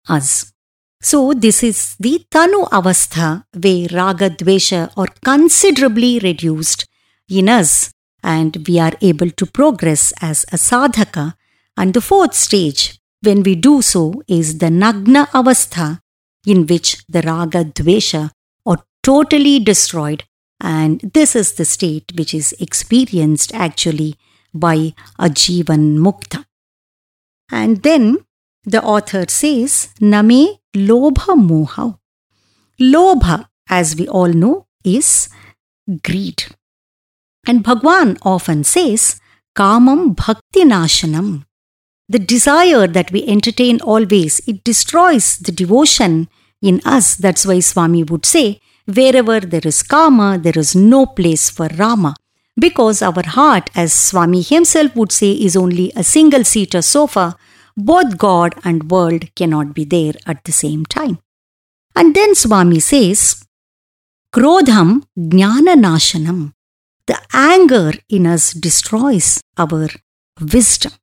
us. 0.08 0.52
So, 1.02 1.34
this 1.34 1.62
is 1.62 1.96
the 2.00 2.26
Tanu 2.32 2.68
Avastha 2.70 3.44
where 3.54 3.88
Raga 3.92 4.30
Dvesha 4.30 4.92
are 4.98 5.14
considerably 5.24 6.20
reduced 6.20 6.88
in 7.30 7.48
us 7.50 7.92
and 8.24 8.66
we 8.68 8.80
are 8.80 8.94
able 9.02 9.30
to 9.30 9.46
progress 9.46 10.14
as 10.22 10.46
a 10.52 10.58
sadhaka. 10.58 11.36
And 11.78 11.94
the 11.94 12.02
fourth 12.02 12.34
stage, 12.34 13.00
when 13.22 13.44
we 13.44 13.56
do 13.56 13.82
so, 13.82 14.24
is 14.28 14.58
the 14.58 14.68
Nagna 14.68 15.28
Avastha 15.28 16.00
in 16.46 16.66
which 16.66 17.06
the 17.08 17.22
Raga 17.22 17.66
Dvesha 17.66 18.32
are 18.66 18.80
totally 19.04 19.60
destroyed. 19.60 20.24
And 20.60 21.02
this 21.14 21.36
is 21.36 21.54
the 21.54 21.66
state 21.66 22.12
which 22.18 22.34
is 22.34 22.54
experienced 22.60 23.54
actually 23.54 24.16
by 24.54 24.94
a 25.20 25.30
Jivan 25.30 25.98
Mukta. 25.98 26.46
And 27.52 27.84
then 27.84 28.18
the 28.64 28.82
author 28.82 29.26
says, 29.28 29.90
Name 30.00 30.56
Lobha 30.76 31.36
Moha. 31.36 32.00
Lobha, 32.80 33.48
as 33.70 33.96
we 33.96 34.08
all 34.08 34.30
know, 34.30 34.68
is 34.84 35.30
greed. 36.04 36.46
And 37.48 37.64
Bhagwan 37.64 38.18
often 38.24 38.64
says, 38.64 39.20
Kamam 39.56 40.16
Bhakti 40.16 40.64
Nashanam. 40.64 41.46
The 42.10 42.20
desire 42.20 42.88
that 42.88 43.12
we 43.12 43.26
entertain 43.28 43.82
always, 43.82 44.40
it 44.48 44.64
destroys 44.64 45.38
the 45.38 45.52
devotion 45.52 46.28
in 46.62 46.82
us. 46.86 47.16
That's 47.16 47.46
why 47.46 47.60
Swami 47.60 48.04
would 48.04 48.26
say, 48.26 48.62
wherever 48.86 49.40
there 49.40 49.62
is 49.64 49.84
kama, 49.84 50.38
there 50.38 50.58
is 50.58 50.76
no 50.76 51.06
place 51.06 51.50
for 51.50 51.68
Rama. 51.78 52.16
Because 52.58 53.02
our 53.02 53.24
heart, 53.26 53.70
as 53.76 53.92
Swami 53.92 54.42
himself 54.42 54.96
would 54.96 55.12
say, 55.12 55.32
is 55.32 55.58
only 55.58 55.92
a 55.96 56.04
single 56.04 56.44
seater 56.44 56.82
sofa 56.82 57.36
both 57.78 58.18
God 58.18 58.56
and 58.64 58.90
world 58.90 59.34
cannot 59.36 59.74
be 59.74 59.84
there 59.84 60.14
at 60.26 60.44
the 60.46 60.52
same 60.52 60.86
time. 60.86 61.20
And 61.96 62.16
then 62.16 62.36
Swami 62.36 62.80
says, 62.80 63.46
Krodham 64.32 65.04
Jnana 65.18 65.76
Nashanam. 65.76 66.54
The 67.08 67.20
anger 67.34 67.94
in 68.10 68.26
us 68.26 68.52
destroys 68.54 69.42
our 69.58 69.90
wisdom. 70.42 70.94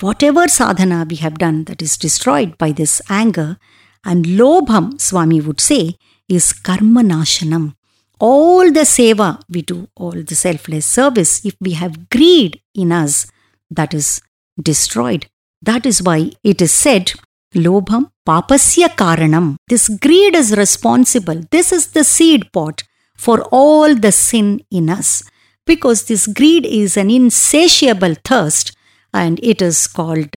Whatever 0.00 0.48
sadhana 0.48 1.06
we 1.08 1.16
have 1.16 1.38
done 1.38 1.64
that 1.64 1.80
is 1.80 1.96
destroyed 1.96 2.58
by 2.58 2.72
this 2.72 3.00
anger, 3.08 3.58
and 4.04 4.26
Lobham, 4.26 5.00
Swami 5.00 5.40
would 5.40 5.60
say, 5.60 5.96
is 6.28 6.52
Karma 6.52 7.02
Nashanam. 7.02 7.74
All 8.18 8.72
the 8.72 8.80
seva 8.80 9.40
we 9.48 9.62
do, 9.62 9.88
all 9.96 10.12
the 10.12 10.34
selfless 10.34 10.86
service, 10.86 11.44
if 11.44 11.54
we 11.60 11.72
have 11.72 12.08
greed 12.10 12.60
in 12.74 12.92
us, 12.92 13.26
that 13.70 13.92
is 13.92 14.20
destroyed. 14.60 15.26
That 15.62 15.86
is 15.86 16.02
why 16.02 16.30
it 16.42 16.62
is 16.62 16.72
said, 16.72 17.12
Lobham 17.54 18.10
papasya 18.26 18.88
karanam. 18.96 19.56
This 19.68 19.88
greed 19.88 20.34
is 20.34 20.56
responsible. 20.56 21.42
This 21.50 21.72
is 21.72 21.88
the 21.88 22.04
seed 22.04 22.52
pot 22.52 22.82
for 23.16 23.42
all 23.50 23.94
the 23.94 24.12
sin 24.12 24.60
in 24.70 24.90
us. 24.90 25.22
Because 25.66 26.04
this 26.04 26.26
greed 26.26 26.66
is 26.66 26.96
an 26.96 27.10
insatiable 27.10 28.14
thirst 28.24 28.76
and 29.12 29.40
it 29.42 29.62
is 29.62 29.86
called 29.86 30.28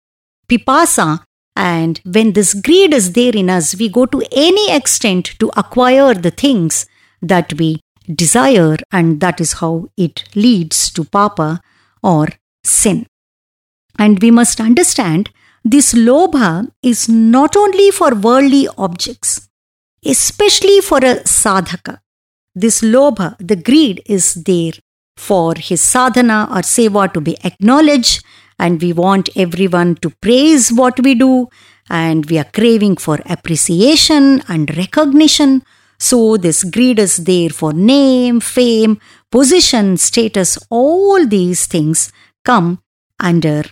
pipasa. 0.49 1.23
And 1.57 1.99
when 2.05 2.33
this 2.33 2.53
greed 2.53 2.93
is 2.93 3.13
there 3.13 3.35
in 3.35 3.49
us, 3.49 3.75
we 3.75 3.89
go 3.89 4.05
to 4.05 4.21
any 4.31 4.71
extent 4.71 5.33
to 5.39 5.49
acquire 5.57 6.13
the 6.13 6.29
things 6.29 6.85
that 7.19 7.53
we 7.53 7.81
desire, 8.13 8.77
and 8.91 9.19
that 9.21 9.41
is 9.41 9.53
how 9.53 9.89
it 9.97 10.23
leads 10.35 10.91
to 10.91 11.03
papa 11.03 11.59
or 12.03 12.27
sin. 12.63 13.07
And 13.97 14.21
we 14.21 14.29
must 14.29 14.61
understand 14.61 15.31
this 15.65 15.95
lobha 15.95 16.69
is 16.83 17.09
not 17.09 17.57
only 17.57 17.89
for 17.89 18.13
worldly 18.13 18.67
objects, 18.77 19.49
especially 20.05 20.79
for 20.81 20.99
a 20.99 21.15
sadhaka. 21.23 21.99
This 22.53 22.81
lobha, 22.81 23.35
the 23.39 23.55
greed, 23.55 24.03
is 24.05 24.35
there 24.35 24.73
for 25.17 25.55
his 25.55 25.81
sadhana 25.81 26.47
or 26.51 26.61
seva 26.61 27.11
to 27.13 27.19
be 27.19 27.35
acknowledged, 27.43 28.23
and 28.59 28.81
we 28.81 28.93
want 28.93 29.29
everyone 29.35 29.95
to 29.95 30.09
praise 30.09 30.71
what 30.71 30.99
we 31.03 31.15
do, 31.15 31.47
and 31.89 32.29
we 32.29 32.37
are 32.37 32.51
craving 32.53 32.97
for 32.97 33.19
appreciation 33.25 34.41
and 34.47 34.75
recognition. 34.77 35.63
So, 35.99 36.37
this 36.37 36.63
greed 36.63 36.99
is 36.99 37.17
there 37.17 37.49
for 37.49 37.73
name, 37.73 38.39
fame, 38.39 38.99
position, 39.31 39.97
status, 39.97 40.57
all 40.69 41.25
these 41.25 41.65
things 41.65 42.11
come 42.45 42.81
under 43.19 43.63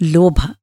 lobha. 0.00 0.56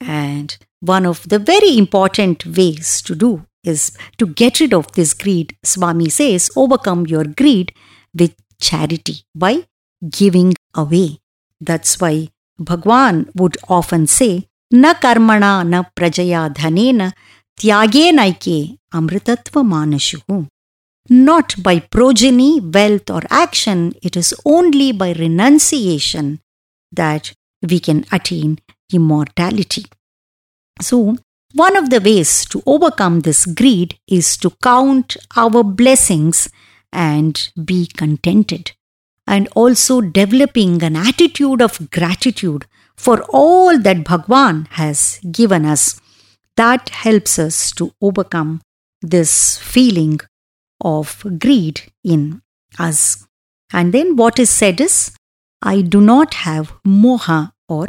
And 0.00 0.56
one 0.80 1.06
of 1.06 1.28
the 1.28 1.38
very 1.38 1.78
important 1.78 2.44
ways 2.44 3.00
to 3.02 3.14
do 3.14 3.46
is 3.64 3.96
to 4.18 4.26
get 4.26 4.60
rid 4.60 4.74
of 4.74 4.90
this 4.92 5.14
greed. 5.14 5.56
Swami 5.62 6.08
says, 6.08 6.50
overcome 6.56 7.06
your 7.06 7.24
greed 7.24 7.72
with 8.12 8.34
charity 8.60 9.22
by 9.34 9.66
giving 10.10 10.54
away. 10.74 11.20
That's 11.60 12.00
why 12.00 12.28
Bhagwan 12.64 13.28
would 13.34 13.56
often 13.68 14.06
say, 14.06 14.48
Na 14.70 14.94
karmana 14.94 15.64
na 15.68 15.82
prajaya 15.82 16.48
dhanena 16.48 17.12
tyage 17.58 18.12
naike 18.12 18.78
amritatva 18.92 19.62
manashu. 19.62 20.46
Not 21.10 21.62
by 21.62 21.80
progeny, 21.80 22.60
wealth, 22.60 23.10
or 23.10 23.22
action, 23.28 23.92
it 24.02 24.16
is 24.16 24.34
only 24.44 24.92
by 24.92 25.12
renunciation 25.12 26.40
that 26.92 27.34
we 27.68 27.80
can 27.80 28.04
attain 28.12 28.58
immortality. 28.92 29.84
So, 30.80 31.16
one 31.54 31.76
of 31.76 31.90
the 31.90 32.00
ways 32.00 32.46
to 32.46 32.62
overcome 32.66 33.20
this 33.20 33.44
greed 33.46 33.98
is 34.08 34.36
to 34.38 34.50
count 34.62 35.16
our 35.36 35.62
blessings 35.62 36.48
and 36.92 37.50
be 37.62 37.86
contented, 37.86 38.72
and 39.34 39.48
also 39.56 39.94
developing 40.02 40.82
an 40.82 40.94
attitude 40.94 41.62
of 41.62 41.90
gratitude 41.90 42.66
for 42.94 43.22
all 43.30 43.78
that 43.78 44.04
Bhagwan 44.04 44.68
has 44.72 45.20
given 45.38 45.64
us. 45.64 45.98
That 46.56 46.90
helps 46.90 47.38
us 47.38 47.72
to 47.72 47.94
overcome 48.02 48.60
this 49.00 49.56
feeling 49.56 50.20
of 50.82 51.24
greed 51.38 51.80
in 52.04 52.42
us. 52.78 53.26
And 53.72 53.94
then 53.94 54.16
what 54.16 54.38
is 54.38 54.50
said 54.50 54.82
is, 54.82 55.12
I 55.62 55.80
do 55.80 56.02
not 56.02 56.34
have 56.34 56.74
moha 56.86 57.52
or 57.70 57.88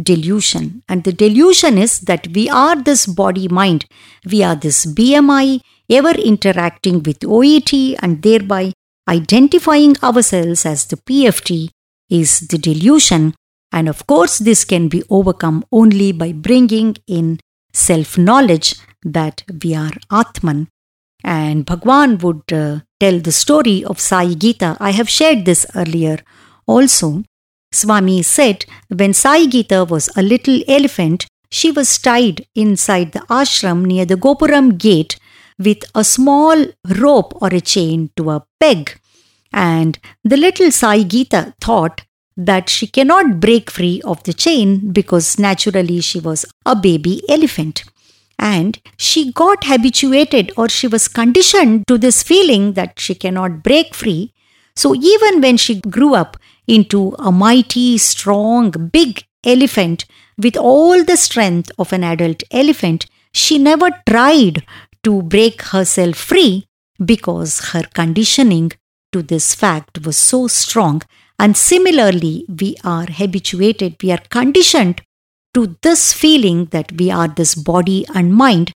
delusion. 0.00 0.84
And 0.88 1.02
the 1.02 1.12
delusion 1.12 1.76
is 1.76 2.00
that 2.02 2.28
we 2.28 2.48
are 2.48 2.76
this 2.76 3.06
body 3.06 3.48
mind, 3.48 3.86
we 4.30 4.44
are 4.44 4.54
this 4.54 4.86
BMI, 4.86 5.60
ever 5.90 6.12
interacting 6.12 7.02
with 7.02 7.18
OET 7.24 7.72
and 8.00 8.22
thereby 8.22 8.72
identifying 9.08 9.96
ourselves 10.02 10.64
as 10.66 10.86
the 10.86 10.96
PFT 10.96 11.70
is 12.08 12.40
the 12.40 12.58
delusion. 12.58 13.34
And 13.72 13.88
of 13.88 14.06
course, 14.06 14.38
this 14.38 14.64
can 14.64 14.88
be 14.88 15.02
overcome 15.10 15.64
only 15.72 16.12
by 16.12 16.32
bringing 16.32 16.96
in 17.06 17.40
self 17.72 18.16
knowledge 18.16 18.76
that 19.02 19.42
we 19.62 19.74
are 19.74 19.92
Atman. 20.10 20.68
And 21.22 21.64
Bhagwan 21.64 22.18
would 22.18 22.52
uh, 22.52 22.80
tell 23.00 23.18
the 23.18 23.32
story 23.32 23.84
of 23.84 23.98
Sai 23.98 24.34
Gita. 24.34 24.76
I 24.78 24.90
have 24.90 25.08
shared 25.08 25.44
this 25.44 25.66
earlier 25.74 26.18
also. 26.66 27.24
Swami 27.72 28.22
said 28.22 28.64
when 28.88 29.12
Sai 29.12 29.46
Gita 29.46 29.84
was 29.84 30.08
a 30.16 30.22
little 30.22 30.62
elephant, 30.68 31.26
she 31.50 31.70
was 31.70 31.98
tied 31.98 32.46
inside 32.54 33.12
the 33.12 33.20
ashram 33.40 33.84
near 33.84 34.04
the 34.04 34.16
Gopuram 34.16 34.78
gate 34.78 35.18
with 35.58 35.84
a 35.94 36.04
small 36.04 36.66
rope 37.00 37.32
or 37.40 37.48
a 37.48 37.60
chain 37.60 38.10
to 38.16 38.30
a 38.30 38.44
peg. 38.60 38.98
And 39.54 39.98
the 40.24 40.36
little 40.36 40.70
Sai 40.70 41.04
Gita 41.04 41.54
thought 41.60 42.02
that 42.36 42.68
she 42.68 42.86
cannot 42.86 43.38
break 43.38 43.70
free 43.70 44.02
of 44.04 44.22
the 44.24 44.32
chain 44.32 44.92
because 44.92 45.38
naturally 45.38 46.00
she 46.00 46.18
was 46.18 46.44
a 46.66 46.74
baby 46.74 47.22
elephant. 47.28 47.84
And 48.38 48.80
she 48.96 49.32
got 49.32 49.64
habituated 49.64 50.52
or 50.56 50.68
she 50.68 50.88
was 50.88 51.06
conditioned 51.06 51.86
to 51.86 51.96
this 51.96 52.22
feeling 52.22 52.72
that 52.72 52.98
she 52.98 53.14
cannot 53.14 53.62
break 53.62 53.94
free. 53.94 54.32
So 54.74 54.94
even 54.96 55.40
when 55.40 55.56
she 55.56 55.80
grew 55.80 56.14
up, 56.14 56.36
into 56.66 57.14
a 57.18 57.30
mighty, 57.30 57.98
strong, 57.98 58.70
big 58.92 59.24
elephant 59.44 60.04
with 60.38 60.56
all 60.56 61.04
the 61.04 61.16
strength 61.16 61.70
of 61.78 61.92
an 61.92 62.02
adult 62.02 62.42
elephant, 62.50 63.06
she 63.32 63.58
never 63.58 63.90
tried 64.08 64.64
to 65.02 65.22
break 65.22 65.62
herself 65.62 66.16
free 66.16 66.66
because 67.04 67.70
her 67.70 67.82
conditioning 67.92 68.72
to 69.14 69.22
this 69.22 69.54
fact 69.54 70.04
was 70.04 70.16
so 70.16 70.46
strong. 70.46 71.00
And 71.38 71.56
similarly, 71.56 72.44
we 72.60 72.76
are 72.84 73.06
habituated, 73.06 73.96
we 74.02 74.12
are 74.12 74.22
conditioned 74.28 75.00
to 75.54 75.76
this 75.82 76.12
feeling 76.12 76.66
that 76.66 76.92
we 76.92 77.10
are 77.10 77.28
this 77.28 77.54
body 77.54 78.04
and 78.14 78.34
mind 78.34 78.72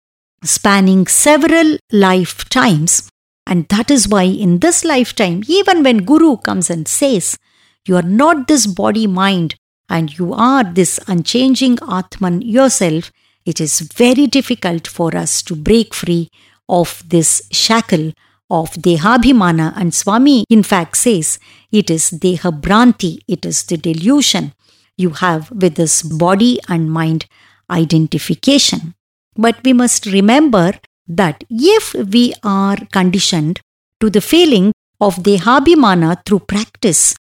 spanning 0.43 1.07
several 1.07 1.79
lifetimes. 1.91 3.09
And 3.47 3.67
that 3.69 3.91
is 3.91 4.09
why 4.09 4.25
in 4.25 4.59
this 4.59 4.85
lifetime, 4.85 5.43
even 5.47 5.83
when 5.83 6.05
Guru 6.05 6.37
comes 6.37 6.71
and 6.71 6.87
says, 6.89 7.37
you 7.87 7.97
are 7.97 8.03
not 8.03 8.49
this 8.49 8.67
body 8.67 9.07
mind 9.07 9.55
and 9.89 10.19
you 10.19 10.33
are 10.33 10.65
this 10.65 10.99
unchanging 11.07 11.79
Atman 11.89 12.43
yourself. 12.43 13.13
It 13.45 13.61
is 13.61 13.81
very 13.81 14.27
difficult 14.27 14.87
for 14.87 15.15
us 15.17 15.43
to 15.43 15.55
break 15.55 15.93
free 15.93 16.29
of 16.69 17.03
this 17.07 17.43
shackle 17.53 18.13
of 18.51 18.71
Dehabhimana. 18.73 19.73
And 19.77 19.95
Swami, 19.95 20.45
in 20.49 20.63
fact, 20.63 20.97
says 20.97 21.39
it 21.73 21.91
is 21.91 22.11
Dehabhranti, 22.11 23.19
it 23.29 23.45
is 23.45 23.65
the 23.65 23.77
delusion 23.77 24.53
you 24.97 25.11
have 25.11 25.51
with 25.51 25.75
this 25.75 26.03
body 26.03 26.61
and 26.69 26.91
mind 26.91 27.27
identification. 27.71 28.95
But 29.37 29.57
we 29.65 29.73
must 29.73 30.07
remember 30.07 30.73
that 31.09 31.45
if 31.51 31.95
we 31.95 32.35
are 32.43 32.77
conditioned 32.93 33.61
to 34.01 34.11
the 34.11 34.21
feeling 34.21 34.73
of 35.01 35.17
Dehabhimana 35.17 36.25
through 36.25 36.41
practice, 36.41 37.17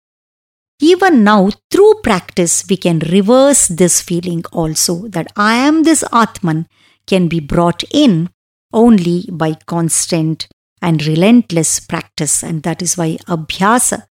even 0.82 1.23
now, 1.25 1.49
through 1.69 1.95
practice, 2.03 2.63
we 2.69 2.77
can 2.77 2.99
reverse 2.99 3.67
this 3.67 4.01
feeling 4.01 4.43
also 4.53 5.10
that 5.10 5.27
I 5.36 5.55
am 5.55 5.84
this 5.84 6.05
Atman 6.13 6.67
can 7.05 7.27
be 7.27 7.41
brought 7.41 7.84
in 7.91 8.29
only 8.71 9.27
by 9.29 9.55
constant 9.65 10.47
and 10.82 11.06
relentless 11.06 11.80
practice. 11.80 12.44
And 12.44 12.63
that 12.63 12.82
is 12.82 12.98
why 12.98 13.18
Abhyasa 13.28 14.08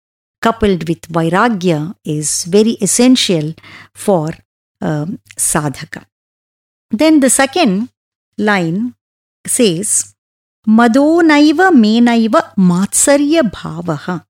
coupled 0.42 0.88
with 0.88 1.02
Vairagya 1.12 1.96
is 2.04 2.44
very 2.46 2.72
essential 2.82 3.54
for 3.94 4.32
um, 4.82 5.20
sadhaka. 5.38 6.06
Then 6.92 7.20
the 7.22 7.30
second 7.30 7.90
line 8.38 8.96
says, 9.46 10.14
Mado 10.66 11.22
naiva 11.22 11.72
menaiva 11.72 12.54
matsarya 12.56 13.42
bhavaha 13.50 14.26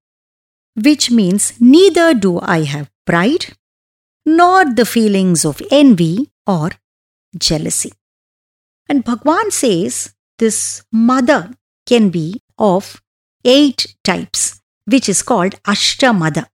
which 0.76 1.12
means 1.12 1.54
neither 1.60 2.13
do 2.13 2.39
I 2.39 2.63
have 2.63 2.89
pride 3.06 3.56
nor 4.26 4.65
the 4.65 4.86
feelings 4.86 5.46
of 5.46 5.62
envy 5.69 6.32
or 6.48 6.72
jealousy. 7.38 7.91
And 8.89 9.04
Bhagwan 9.04 9.52
says 9.52 10.13
this 10.39 10.84
Mada 10.91 11.54
can 11.86 12.10
be 12.10 12.41
of 12.58 13.02
eight 13.46 13.96
types, 14.04 14.62
which 14.86 15.10
is 15.10 15.22
called 15.22 15.62
Ashtamada. 15.63 16.48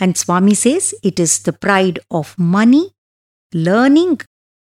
And 0.00 0.16
Swami 0.16 0.54
says 0.54 0.94
it 1.02 1.20
is 1.20 1.40
the 1.40 1.52
pride 1.52 2.00
of 2.10 2.36
money, 2.38 2.92
learning, 3.52 4.20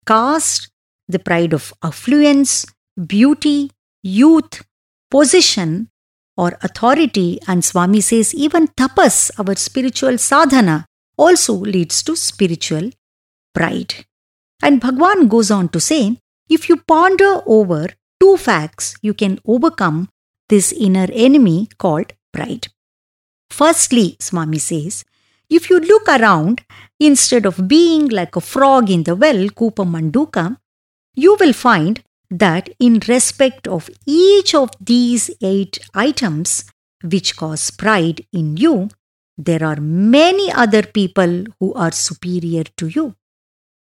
caste, 0.05 0.69
the 1.07 1.19
pride 1.19 1.53
of 1.53 1.73
affluence, 1.83 2.65
beauty, 3.05 3.71
youth, 4.03 4.63
position, 5.11 5.89
or 6.37 6.57
authority, 6.61 7.39
and 7.47 7.65
Swami 7.65 7.99
says 7.99 8.33
even 8.33 8.67
tapas, 8.69 9.29
our 9.37 9.55
spiritual 9.55 10.17
sadhana, 10.17 10.85
also 11.17 11.53
leads 11.53 12.01
to 12.03 12.15
spiritual 12.15 12.91
pride. 13.53 14.05
And 14.61 14.79
Bhagwan 14.79 15.27
goes 15.27 15.51
on 15.51 15.67
to 15.69 15.79
say, 15.81 16.17
if 16.47 16.69
you 16.69 16.77
ponder 16.77 17.41
over 17.45 17.89
two 18.19 18.37
facts, 18.37 18.95
you 19.01 19.13
can 19.13 19.39
overcome 19.45 20.09
this 20.49 20.71
inner 20.71 21.07
enemy 21.11 21.69
called 21.77 22.13
pride. 22.33 22.67
Firstly, 23.49 24.17
Swami 24.19 24.59
says, 24.59 25.05
if 25.49 25.69
you 25.69 25.79
look 25.79 26.07
around, 26.07 26.61
instead 26.99 27.45
of 27.45 27.67
being 27.67 28.07
like 28.09 28.35
a 28.35 28.41
frog 28.41 28.89
in 28.89 29.03
the 29.03 29.15
well, 29.15 29.49
Kupa 29.49 29.85
Manduka, 29.85 30.57
you 31.15 31.35
will 31.39 31.53
find 31.53 32.03
that 32.29 32.69
in 32.79 32.99
respect 33.07 33.67
of 33.67 33.89
each 34.05 34.53
of 34.53 34.69
these 34.79 35.31
eight 35.41 35.79
items, 35.95 36.65
which 37.03 37.35
cause 37.35 37.71
pride 37.71 38.25
in 38.31 38.57
you, 38.57 38.89
there 39.37 39.63
are 39.63 39.77
many 39.77 40.51
other 40.51 40.83
people 40.83 41.45
who 41.59 41.73
are 41.73 41.91
superior 41.91 42.65
to 42.77 42.87
you. 42.87 43.15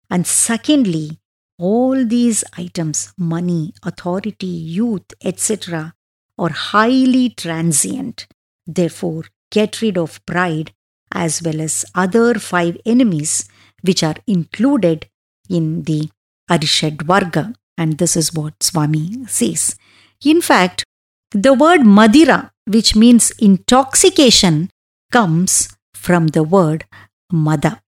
And 0.09 0.27
secondly, 0.27 1.19
all 1.59 2.05
these 2.05 2.43
items 2.57 3.13
money, 3.17 3.73
authority, 3.83 4.45
youth, 4.45 5.13
etc. 5.23 5.93
are 6.37 6.49
highly 6.49 7.29
transient. 7.29 8.27
Therefore, 8.65 9.23
get 9.51 9.81
rid 9.81 9.97
of 9.97 10.23
pride 10.25 10.71
as 11.13 11.41
well 11.41 11.61
as 11.61 11.85
other 11.95 12.35
five 12.35 12.77
enemies 12.85 13.47
which 13.81 14.03
are 14.03 14.17
included 14.27 15.07
in 15.49 15.83
the 15.83 16.09
Arishad 16.49 17.01
Varga. 17.01 17.53
And 17.77 17.97
this 17.97 18.15
is 18.15 18.33
what 18.33 18.61
Swami 18.63 19.25
says. 19.27 19.75
In 20.23 20.41
fact, 20.41 20.83
the 21.31 21.53
word 21.53 21.81
Madira, 21.81 22.51
which 22.65 22.95
means 22.95 23.31
intoxication, 23.39 24.69
comes 25.11 25.69
from 25.93 26.27
the 26.27 26.43
word 26.43 26.85
Mada. 27.31 27.81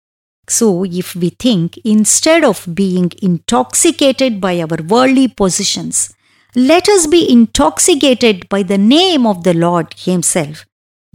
So, 0.49 0.83
if 0.83 1.15
we 1.15 1.29
think 1.29 1.77
instead 1.85 2.43
of 2.43 2.67
being 2.73 3.11
intoxicated 3.21 4.41
by 4.41 4.59
our 4.59 4.77
worldly 4.87 5.27
positions, 5.27 6.13
let 6.55 6.89
us 6.89 7.05
be 7.05 7.31
intoxicated 7.31 8.49
by 8.49 8.63
the 8.63 8.77
name 8.77 9.27
of 9.27 9.43
the 9.43 9.53
Lord 9.53 9.93
Himself. 9.97 10.65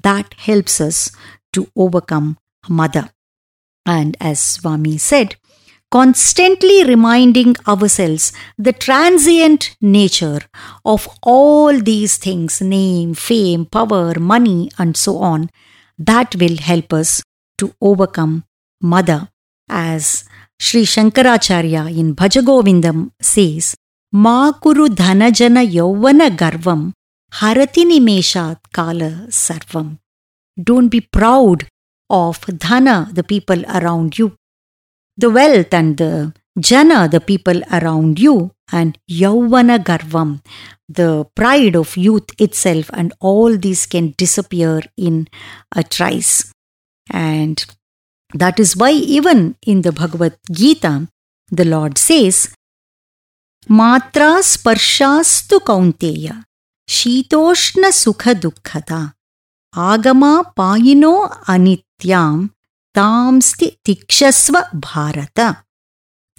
That 0.03 0.35
helps 0.35 0.81
us 0.81 1.11
to 1.53 1.69
overcome 1.77 2.39
Mada. 2.69 3.11
And 3.85 4.17
as 4.21 4.41
Swami 4.41 4.99
said, 4.99 5.37
constantly 5.91 6.85
reminding 6.85 7.57
ourselves 7.67 8.33
the 8.57 8.73
transient 8.73 9.77
nature 9.81 10.41
of 10.85 11.09
all 11.23 11.79
these 11.81 12.17
things 12.17 12.61
name, 12.61 13.15
fame, 13.15 13.67
power, 13.67 14.15
money, 14.19 14.71
and 14.79 14.97
so 14.97 15.19
on 15.19 15.51
that 15.99 16.35
will 16.37 16.57
help 16.57 16.93
us 16.93 17.23
to 17.59 17.75
overcome 17.81 18.45
Mada. 18.85 19.31
As 19.69 20.25
Sri 20.61 20.83
Shankaracharya 20.85 21.97
in 21.99 22.15
Bhajagovindam 22.15 23.11
says, 23.21 23.75
Ma 24.13 24.53
kuru 24.53 24.89
dhanajana 24.89 25.67
yovana 25.67 26.29
garvam 26.31 26.93
harati 27.33 27.85
nimeshat 27.85 28.59
kala 28.73 29.11
sarvam. 29.31 29.99
Don't 30.63 30.89
be 30.89 31.01
proud 31.01 31.67
of 32.11 32.41
dhana, 32.43 33.13
the 33.13 33.25
people 33.25 33.65
around 33.67 34.19
you, 34.19 34.37
the 35.17 35.31
wealth 35.31 35.73
and 35.75 35.97
the 35.97 36.33
jana, 36.61 37.09
the 37.09 37.21
people 37.21 37.61
around 37.73 38.21
you, 38.21 38.53
and 38.71 38.99
yauvana 39.11 39.83
garvam, 39.83 40.41
the 40.89 41.25
pride 41.35 41.75
of 41.75 41.97
youth 41.97 42.29
itself, 42.39 42.91
and 42.93 43.13
all 43.21 43.57
these 43.57 43.87
can 43.87 44.15
disappear 44.17 44.83
in 44.97 45.27
a 45.75 45.83
trice. 45.83 46.53
And 47.11 47.65
that 48.35 48.59
is 48.59 48.77
why, 48.77 48.91
even 48.91 49.57
in 49.63 49.83
the 49.83 49.93
Bhagavad 49.93 50.37
Gita, 50.51 51.09
the 51.51 51.65
Lord 51.65 51.97
says, 51.97 52.55
Matra 53.69 54.43
sparshastu 54.43 55.61
kaunteya, 55.61 56.45
shitoshna 56.89 57.91
sukha 58.03 58.35
dukkhata, 58.35 59.13
agama 59.75 60.53
payino 60.57 61.31
anityam 61.47 62.51
tamsti 62.95 63.79
tikshasva 63.87 64.69
bharata. 64.73 65.65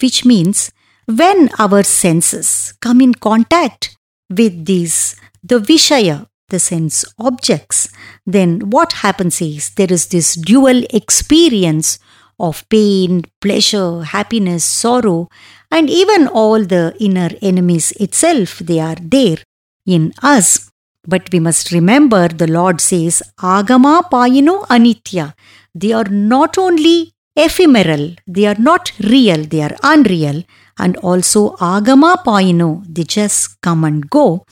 Which 0.01 0.25
means, 0.25 0.71
when 1.05 1.49
our 1.57 1.83
senses 1.83 2.73
come 2.81 3.01
in 3.01 3.13
contact 3.13 3.95
with 4.29 4.65
these, 4.65 5.15
the 5.41 5.59
Vishaya, 5.59 6.27
the 6.49 6.59
sense 6.59 7.05
objects, 7.17 7.89
then 8.25 8.69
what 8.69 8.93
happens 8.93 9.41
is 9.41 9.71
there 9.71 9.91
is 9.91 10.07
this 10.07 10.35
dual 10.35 10.83
experience 10.91 11.99
of 12.39 12.67
pain, 12.69 13.23
pleasure, 13.41 14.03
happiness, 14.03 14.63
sorrow, 14.63 15.29
and 15.71 15.89
even 15.89 16.27
all 16.27 16.63
the 16.63 16.95
inner 16.99 17.29
enemies 17.41 17.91
itself, 17.93 18.59
they 18.59 18.79
are 18.79 18.97
there 19.01 19.37
in 19.85 20.13
us. 20.21 20.69
But 21.07 21.29
we 21.31 21.39
must 21.39 21.71
remember 21.71 22.27
the 22.27 22.47
Lord 22.47 22.81
says, 22.81 23.21
Agama 23.39 24.09
Payino 24.09 24.65
Anitya. 24.67 25.33
They 25.73 25.93
are 25.93 26.05
not 26.05 26.57
only 26.57 27.13
ephemeral, 27.35 28.15
they 28.27 28.45
are 28.45 28.57
not 28.57 28.91
real, 28.99 29.43
they 29.43 29.61
are 29.61 29.75
unreal, 29.83 30.43
and 30.79 30.97
also 30.97 31.55
Agama 31.57 32.23
Payino, 32.23 32.83
they 32.87 33.03
just 33.03 33.61
come 33.61 33.83
and 33.83 34.09
go 34.09 34.45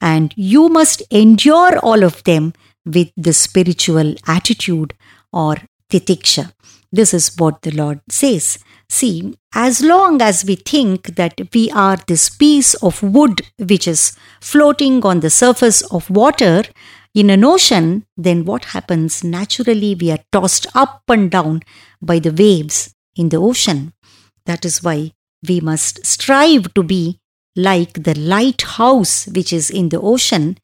and 0.00 0.32
you 0.36 0.68
must 0.68 1.02
endure 1.10 1.78
all 1.78 2.02
of 2.02 2.22
them 2.24 2.52
with 2.84 3.10
the 3.16 3.32
spiritual 3.32 4.14
attitude 4.26 4.94
or 5.32 5.56
titiksha. 5.90 6.52
This 6.92 7.14
is 7.14 7.36
what 7.36 7.62
the 7.62 7.70
Lord 7.70 8.00
says. 8.08 8.58
See, 8.88 9.34
as 9.54 9.82
long 9.82 10.20
as 10.20 10.44
we 10.44 10.56
think 10.56 11.14
that 11.14 11.40
we 11.54 11.70
are 11.70 11.96
this 12.08 12.28
piece 12.28 12.74
of 12.74 13.02
wood 13.02 13.42
which 13.58 13.86
is 13.86 14.16
floating 14.40 15.04
on 15.04 15.20
the 15.20 15.30
surface 15.30 15.82
of 15.92 16.10
water 16.10 16.64
in 17.14 17.30
an 17.30 17.44
ocean, 17.44 18.04
then 18.16 18.44
what 18.44 18.66
happens? 18.66 19.22
Naturally, 19.22 19.94
we 19.94 20.10
are 20.10 20.24
tossed 20.32 20.66
up 20.74 21.02
and 21.08 21.30
down 21.30 21.60
by 22.02 22.18
the 22.18 22.32
waves 22.32 22.92
in 23.14 23.28
the 23.28 23.36
ocean. 23.36 23.92
That 24.46 24.64
is 24.64 24.82
why 24.82 25.12
we 25.46 25.60
must 25.60 26.04
strive 26.04 26.74
to 26.74 26.82
be 26.82 27.19
like 27.56 28.04
the 28.04 28.18
lighthouse 28.18 29.26
which 29.28 29.52
is 29.52 29.70
in 29.70 29.88
the 29.88 30.00
ocean, 30.00 30.58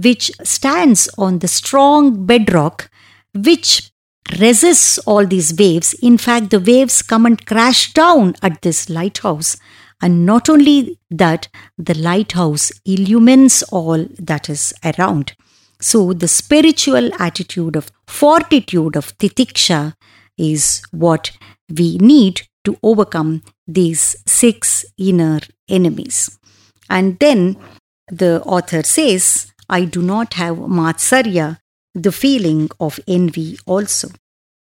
which 0.00 0.30
stands 0.42 1.08
on 1.18 1.38
the 1.38 1.48
strong 1.48 2.26
bedrock, 2.26 2.90
which 3.34 3.90
resists 4.38 4.98
all 4.98 5.26
these 5.26 5.54
waves. 5.58 5.94
In 5.94 6.18
fact, 6.18 6.50
the 6.50 6.60
waves 6.60 7.02
come 7.02 7.26
and 7.26 7.44
crash 7.44 7.92
down 7.92 8.34
at 8.42 8.62
this 8.62 8.88
lighthouse. 8.88 9.56
And 10.00 10.26
not 10.26 10.48
only 10.48 10.98
that, 11.10 11.48
the 11.78 11.94
lighthouse 11.94 12.72
illumines 12.84 13.62
all 13.64 14.06
that 14.18 14.48
is 14.48 14.72
around. 14.84 15.34
So, 15.80 16.12
the 16.12 16.28
spiritual 16.28 17.10
attitude 17.20 17.76
of 17.76 17.90
fortitude 18.06 18.96
of 18.96 19.16
titiksha 19.18 19.94
is 20.38 20.82
what 20.90 21.32
we 21.68 21.98
need 21.98 22.42
to 22.64 22.76
overcome 22.82 23.42
these 23.66 24.16
six 24.26 24.84
inner 24.96 25.40
enemies. 25.68 26.38
And 26.88 27.18
then 27.18 27.56
the 28.08 28.42
author 28.42 28.82
says, 28.82 29.52
I 29.68 29.84
do 29.84 30.02
not 30.02 30.34
have 30.34 30.56
matsarya, 30.56 31.58
the 31.94 32.12
feeling 32.12 32.68
of 32.80 33.00
envy 33.06 33.58
also. 33.66 34.08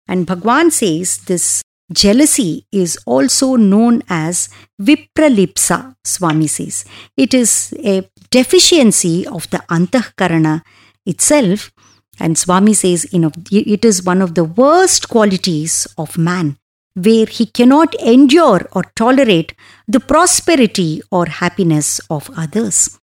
And 0.07 0.27
Bhagwan 0.27 0.71
says 0.71 1.19
this 1.19 1.63
jealousy 1.93 2.67
is 2.71 2.99
also 3.07 3.57
known 3.57 4.03
as 4.09 4.49
vipralipsa, 4.81 5.95
Swami 6.05 6.47
says. 6.47 6.85
It 7.17 7.35
is 7.35 7.75
a 7.85 8.09
deficiency 8.31 9.27
of 9.27 9.51
the 9.51 9.59
antahkarana 9.69 10.63
itself. 11.07 11.73
And 12.19 12.37
Swami 12.37 12.75
says, 12.75 13.13
you 13.13 13.19
know, 13.19 13.33
it 13.51 13.85
is 13.85 14.05
one 14.05 14.23
of 14.23 14.35
the 14.35 14.45
worst 14.45 15.09
qualities 15.09 15.89
of 15.97 16.19
man 16.19 16.60
where 16.95 17.27
he 17.27 17.47
cannot 17.47 17.95
endure 17.97 18.67
or 18.73 18.83
tolerate 18.97 19.55
the 19.87 20.01
prosperity 20.01 21.03
or 21.11 21.27
happiness 21.27 22.01
of 22.11 22.31
others. 22.37 22.99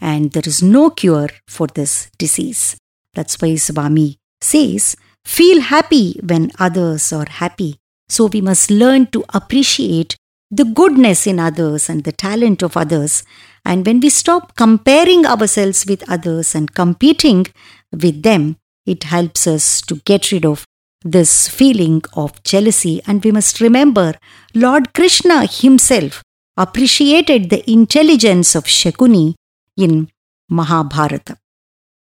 And 0.00 0.32
there 0.32 0.42
is 0.46 0.62
no 0.62 0.90
cure 0.90 1.28
for 1.46 1.66
this 1.66 2.10
disease. 2.18 2.76
That's 3.14 3.40
why 3.40 3.56
Swami 3.56 4.18
says, 4.40 4.96
feel 5.24 5.60
happy 5.60 6.20
when 6.24 6.50
others 6.58 7.12
are 7.12 7.28
happy. 7.28 7.78
So 8.08 8.26
we 8.26 8.40
must 8.40 8.70
learn 8.70 9.06
to 9.08 9.24
appreciate 9.32 10.16
the 10.50 10.64
goodness 10.64 11.26
in 11.26 11.38
others 11.38 11.88
and 11.88 12.04
the 12.04 12.12
talent 12.12 12.62
of 12.62 12.76
others. 12.76 13.22
And 13.64 13.86
when 13.86 14.00
we 14.00 14.10
stop 14.10 14.56
comparing 14.56 15.24
ourselves 15.24 15.86
with 15.86 16.08
others 16.10 16.54
and 16.54 16.74
competing 16.74 17.46
with 17.92 18.22
them, 18.22 18.56
it 18.84 19.04
helps 19.04 19.46
us 19.46 19.80
to 19.82 19.96
get 20.04 20.32
rid 20.32 20.44
of 20.44 20.66
this 21.04 21.48
feeling 21.48 22.02
of 22.14 22.42
jealousy. 22.42 23.00
And 23.06 23.24
we 23.24 23.32
must 23.32 23.60
remember 23.60 24.14
Lord 24.54 24.92
Krishna 24.94 25.46
himself 25.46 26.22
appreciated 26.56 27.50
the 27.50 27.68
intelligence 27.70 28.54
of 28.54 28.64
Shakuni 28.64 29.34
in 29.76 30.08
Mahabharata. 30.48 31.38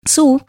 So, 0.06 0.40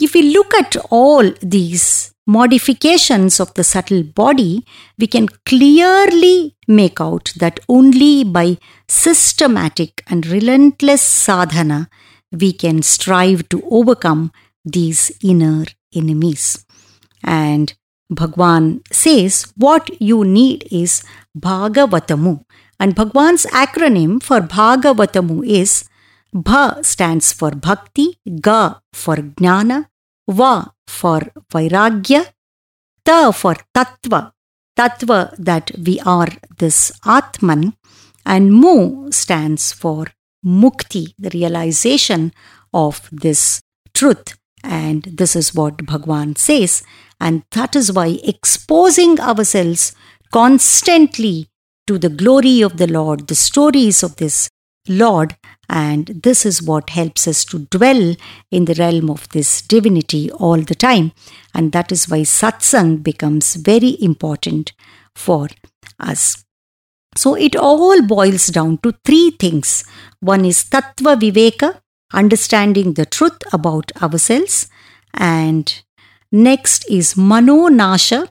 if 0.00 0.12
we 0.12 0.22
look 0.22 0.52
at 0.54 0.76
all 0.90 1.30
these 1.40 2.12
modifications 2.26 3.40
of 3.40 3.54
the 3.54 3.64
subtle 3.64 4.02
body, 4.02 4.64
we 4.98 5.06
can 5.06 5.28
clearly 5.46 6.54
make 6.68 7.00
out 7.00 7.32
that 7.36 7.60
only 7.68 8.24
by 8.24 8.58
systematic 8.88 10.02
and 10.08 10.26
relentless 10.26 11.02
sadhana 11.02 11.88
we 12.32 12.52
can 12.52 12.82
strive 12.82 13.48
to 13.48 13.62
overcome 13.70 14.32
these 14.64 15.12
inner 15.22 15.64
enemies. 15.94 16.64
And 17.22 17.72
Bhagwan 18.10 18.82
says 18.92 19.52
what 19.56 20.00
you 20.00 20.24
need 20.24 20.66
is 20.70 21.02
Bhagavatamu. 21.38 22.44
And 22.78 22.94
Bhagwan's 22.94 23.46
acronym 23.46 24.22
for 24.22 24.40
Bhagavatamu 24.40 25.46
is 25.46 25.88
Bha 26.32 26.82
stands 26.82 27.32
for 27.32 27.50
Bhakti, 27.50 28.18
Ga 28.40 28.80
for 28.92 29.16
Jnana, 29.16 29.86
Va 30.28 30.72
for 30.86 31.20
Vairagya, 31.52 32.26
Ta 33.04 33.30
for 33.30 33.56
Tattva, 33.74 34.32
Tattva 34.76 35.34
that 35.38 35.70
we 35.78 35.98
are 36.00 36.28
this 36.58 36.92
Atman, 37.06 37.74
and 38.24 38.52
Mu 38.52 39.10
stands 39.10 39.72
for 39.72 40.06
Mukti, 40.44 41.14
the 41.18 41.30
realization 41.32 42.32
of 42.74 43.08
this 43.10 43.62
truth. 43.94 44.36
And 44.62 45.04
this 45.04 45.36
is 45.36 45.54
what 45.54 45.86
Bhagwan 45.86 46.36
says. 46.36 46.82
And 47.20 47.44
that 47.52 47.74
is 47.74 47.92
why 47.92 48.18
exposing 48.22 49.20
ourselves 49.20 49.94
constantly 50.32 51.48
to 51.86 51.98
the 51.98 52.08
glory 52.08 52.60
of 52.62 52.76
the 52.76 52.86
Lord, 52.86 53.28
the 53.28 53.34
stories 53.34 54.02
of 54.02 54.16
this 54.16 54.48
Lord, 54.88 55.36
and 55.68 56.06
this 56.22 56.46
is 56.46 56.62
what 56.62 56.90
helps 56.90 57.26
us 57.26 57.44
to 57.46 57.66
dwell 57.70 58.14
in 58.50 58.66
the 58.66 58.74
realm 58.74 59.10
of 59.10 59.28
this 59.30 59.62
divinity 59.62 60.30
all 60.30 60.60
the 60.60 60.74
time. 60.74 61.12
And 61.54 61.72
that 61.72 61.90
is 61.90 62.08
why 62.08 62.20
satsang 62.20 63.02
becomes 63.02 63.56
very 63.56 63.96
important 64.00 64.72
for 65.14 65.48
us. 65.98 66.44
So 67.16 67.34
it 67.34 67.56
all 67.56 68.02
boils 68.02 68.46
down 68.48 68.78
to 68.78 68.94
three 69.04 69.30
things. 69.30 69.84
One 70.20 70.44
is 70.44 70.64
tattva 70.64 71.18
viveka, 71.18 71.80
understanding 72.12 72.92
the 72.92 73.06
truth 73.06 73.38
about 73.52 73.90
ourselves. 74.02 74.68
And 75.14 75.82
next 76.32 76.88
is 76.90 77.16
mano 77.16 77.68
nasha, 77.68 78.28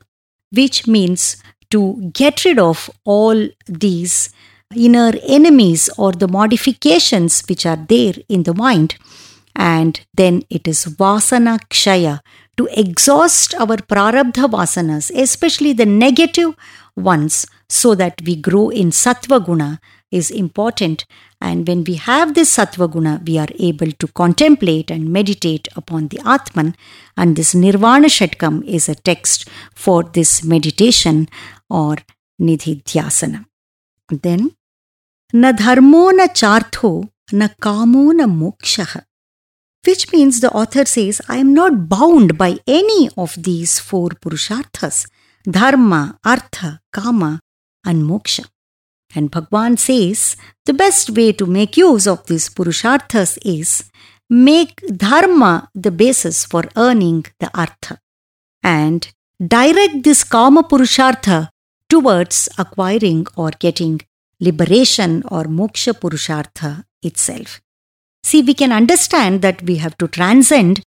which 0.51 0.88
means 0.88 1.38
to 1.71 2.12
get 2.13 2.45
rid 2.45 2.60
of 2.60 2.89
all 3.03 3.47
these 3.67 4.29
inner 4.75 5.13
enemies 5.27 5.89
or 5.97 6.12
the 6.12 6.27
modifications 6.27 7.43
which 7.47 7.65
are 7.65 7.77
there 7.88 8.13
in 8.29 8.43
the 8.43 8.53
mind. 8.53 8.95
And 9.55 9.99
then 10.13 10.43
it 10.49 10.67
is 10.67 10.86
vasana 10.86 11.60
kshaya, 11.69 12.19
to 12.58 12.67
exhaust 12.71 13.53
our 13.55 13.77
prarabdha 13.77 14.49
vasanas, 14.49 15.12
especially 15.15 15.73
the 15.73 15.86
negative 15.86 16.55
ones, 16.95 17.45
so 17.69 17.95
that 17.95 18.21
we 18.25 18.36
grow 18.36 18.69
in 18.69 18.89
sattva 18.91 19.43
guna 19.45 19.79
is 20.19 20.32
important. 20.32 21.06
And 21.41 21.67
when 21.67 21.84
we 21.84 21.95
have 21.95 22.34
this 22.34 22.56
sattva 22.58 22.91
guna, 22.91 23.21
we 23.28 23.38
are 23.38 23.54
able 23.69 23.91
to 24.04 24.08
contemplate 24.21 24.91
and 24.95 25.12
meditate 25.17 25.67
upon 25.75 26.08
the 26.08 26.21
Atman. 26.36 26.75
And 27.17 27.36
this 27.36 27.54
Nirvana 27.54 28.08
Shatkam 28.17 28.63
is 28.78 28.88
a 28.89 28.95
text 29.10 29.49
for 29.73 30.04
this 30.04 30.43
meditation 30.43 31.28
or 31.69 31.97
Nididhyasana. 32.41 33.45
Then, 34.10 34.51
na 35.34 35.51
dharmo 35.51 36.15
na 36.15 36.28
chartho 36.28 37.10
na 37.32 37.49
kamo 37.60 38.12
na 38.12 38.25
moksha. 38.25 39.04
Which 39.86 40.12
means 40.12 40.39
the 40.39 40.51
author 40.51 40.86
says, 40.86 41.21
I 41.30 41.38
am 41.38 41.54
not 41.54 41.88
bound 41.89 42.38
by 42.38 42.58
any 42.65 43.10
of 43.17 43.36
these 43.43 43.80
four 43.80 44.10
purusharthas 44.10 45.08
dharma, 45.58 46.17
artha, 46.25 46.82
kama, 46.91 47.39
and 47.86 48.04
moksha. 48.04 48.45
And 49.15 49.32
Bhagwan 49.32 49.78
says 49.78 50.36
the 50.65 50.73
best 50.73 51.10
way 51.12 51.32
to 51.34 51.45
make 51.45 51.78
use 51.78 52.06
of 52.06 52.25
these 52.25 52.49
purusharthas 52.49 53.38
is 53.43 53.89
make 54.30 54.82
dharma 55.06 55.69
the 55.73 55.91
basis 55.91 56.45
for 56.45 56.63
earning 56.75 57.25
the 57.39 57.49
artha 57.58 57.99
and 58.63 59.08
direct 59.56 60.04
this 60.04 60.23
kama 60.23 60.63
purushartha 60.63 61.49
towards 61.89 62.49
acquiring 62.58 63.25
or 63.36 63.51
getting 63.65 64.01
liberation 64.39 65.23
or 65.30 65.43
moksha 65.43 65.93
purushartha 65.93 66.84
itself. 67.01 67.62
See, 68.23 68.41
we 68.41 68.54
can 68.54 68.71
understand 68.71 69.41
that 69.43 69.62
we 69.63 69.75
have 69.78 69.97
to 69.99 70.08
transcend 70.08 70.82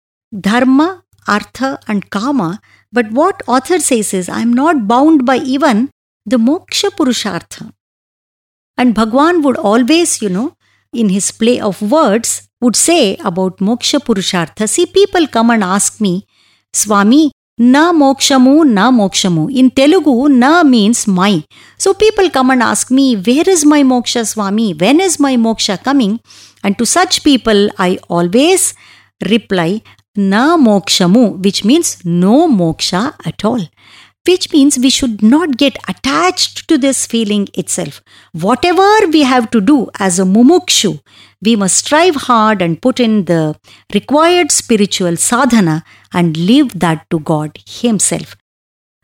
dharma, 0.49 1.05
artha, 1.27 1.81
and 1.89 2.09
kama, 2.11 2.61
but 2.93 3.11
what 3.11 3.43
author 3.49 3.81
says 3.81 4.15
is, 4.15 4.29
I 4.29 4.41
am 4.41 4.53
not 4.53 4.87
bound 4.87 5.27
by 5.27 5.39
even 5.39 5.91
the 6.25 6.37
moksha 6.37 6.91
purushartha. 6.91 7.73
And 8.77 8.95
Bhagwan 8.95 9.43
would 9.43 9.57
always, 9.57 10.21
you 10.21 10.29
know, 10.29 10.57
in 10.93 11.09
his 11.09 11.31
play 11.31 11.61
of 11.61 11.81
words, 11.83 12.49
would 12.61 12.77
say 12.77 13.17
about 13.17 13.59
moksha 13.59 14.01
purushartha. 14.01 14.69
See, 14.69 14.87
people 14.87 15.27
come 15.27 15.51
and 15.51 15.63
ask 15.63 16.01
me, 16.01 16.27
Swami, 16.73 17.31
na 17.59 17.93
mokshamu, 17.93 18.67
na 18.67 18.91
mokshamu. 18.91 19.55
In 19.55 19.71
Telugu, 19.71 20.29
na 20.29 20.65
means 20.65 21.07
my. 21.07 21.45
So 21.79 21.95
people 21.95 22.31
come 22.31 22.51
and 22.51 22.63
ask 22.63 22.91
me, 22.91 23.17
where 23.17 23.49
is 23.49 23.65
my 23.65 23.83
moksha, 23.83 24.27
Swami? 24.27 24.75
When 24.75 25.01
is 25.01 25.21
my 25.21 25.37
moksha 25.37 25.83
coming? 25.83 26.21
And 26.65 26.77
to 26.79 26.87
such 26.87 27.23
people, 27.23 27.69
I 27.79 27.99
always 28.09 28.75
reply, 29.31 29.83
na 30.17 30.57
mokshamu, 30.57 31.43
which 31.45 31.65
means 31.65 32.05
no 32.05 32.49
moksha 32.49 33.15
at 33.25 33.45
all 33.45 33.61
which 34.27 34.53
means 34.53 34.79
we 34.79 34.91
should 34.91 35.23
not 35.23 35.57
get 35.57 35.77
attached 35.89 36.67
to 36.69 36.79
this 36.79 37.07
feeling 37.07 37.49
itself. 37.55 38.03
Whatever 38.33 39.07
we 39.13 39.23
have 39.23 39.51
to 39.51 39.61
do 39.61 39.89
as 39.99 40.19
a 40.19 40.25
mumukshu, 40.25 41.01
we 41.43 41.57
must 41.57 41.77
strive 41.77 42.15
hard 42.15 42.63
and 42.63 42.81
put 42.81 42.99
in 42.99 43.27
the 43.27 43.55
required 43.93 44.51
spiritual 44.51 45.17
sadhana 45.17 45.85
and 46.13 46.37
leave 46.37 46.79
that 46.81 47.09
to 47.11 47.21
God 47.21 47.59
Himself. 47.67 48.37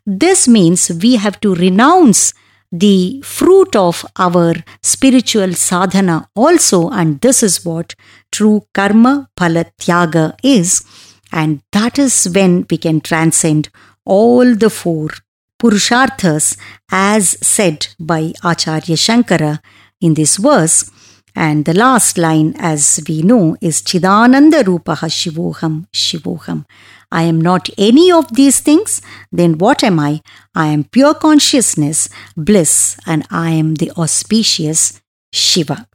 This 0.05 0.47
means 0.47 0.89
we 0.89 1.17
have 1.17 1.39
to 1.41 1.53
renounce 1.53 2.33
the 2.71 3.21
fruit 3.21 3.75
of 3.75 4.05
our 4.17 4.55
spiritual 4.81 5.53
sadhana 5.53 6.29
also, 6.35 6.89
and 6.89 7.19
this 7.21 7.43
is 7.43 7.63
what 7.65 7.93
true 8.31 8.65
karma 8.73 9.29
palatyaga 9.37 10.35
is. 10.41 10.83
And 11.31 11.61
that 11.73 11.99
is 11.99 12.27
when 12.33 12.65
we 12.69 12.77
can 12.77 13.01
transcend 13.01 13.69
all 14.05 14.55
the 14.55 14.69
four 14.69 15.09
Purusharthas 15.61 16.57
as 16.91 17.37
said 17.45 17.87
by 17.99 18.33
Acharya 18.43 18.97
Shankara 18.97 19.59
in 19.99 20.15
this 20.15 20.37
verse. 20.37 20.89
And 21.35 21.63
the 21.63 21.73
last 21.73 22.17
line, 22.17 22.55
as 22.57 23.01
we 23.07 23.21
know, 23.21 23.55
is 23.61 23.81
Chidananda 23.81 24.63
Rupaha 24.63 25.07
Shivoham 25.07 25.85
Shivoham. 25.93 26.65
I 27.11 27.23
am 27.23 27.39
not 27.39 27.69
any 27.77 28.11
of 28.11 28.33
these 28.33 28.59
things, 28.59 29.01
then 29.31 29.57
what 29.57 29.83
am 29.83 29.99
I? 29.99 30.21
I 30.55 30.67
am 30.67 30.83
pure 30.85 31.13
consciousness, 31.13 32.09
bliss, 32.35 32.97
and 33.05 33.25
I 33.29 33.51
am 33.51 33.75
the 33.75 33.91
auspicious 33.97 35.01
Shiva. 35.31 35.87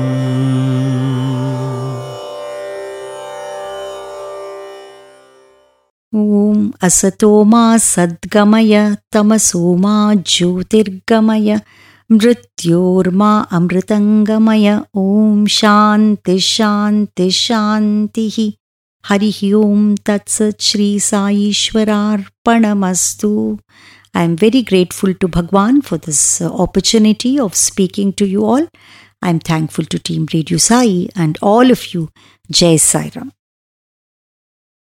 ॐ 6.16 6.70
असतो 6.84 7.44
मा 7.54 7.66
सद्गमय 7.82 8.74
तमसो 9.13 9.76
मा 9.84 9.96
ज्योतिर्गमय 10.26 11.50
मृत्योर्मा 12.12 13.32
अमृतङ्गमय 13.58 14.68
ॐ 14.98 15.46
शान्ति 15.60 16.38
शान्ति 16.54 17.28
शान्तिः 17.42 18.38
हरिः 19.10 19.40
ॐ 19.58 19.62
तत्सत् 20.08 20.66
Shri 20.70 20.90
साईश्वरार्पणमस्तु 21.10 23.34
I 24.20 24.24
am 24.24 24.36
very 24.36 24.63
grateful 24.63 25.13
to 25.13 25.28
Bhagwan 25.28 25.84
for 25.84 26.00
this 26.00 26.42
uh, 26.42 26.52
opportunity 26.52 27.40
of 27.40 27.56
speaking 27.56 28.13
to 28.13 28.26
you 28.26 28.46
all. 28.46 28.68
I 29.22 29.30
am 29.30 29.40
thankful 29.40 29.86
to 29.86 30.00
Team 30.00 30.26
Radio 30.34 30.58
Sai 30.58 31.08
and 31.16 31.38
all 31.42 31.70
of 31.70 31.94
you. 31.94 32.10
Jai 32.50 32.78
Sai 32.78 33.12
Ram. 33.16 33.32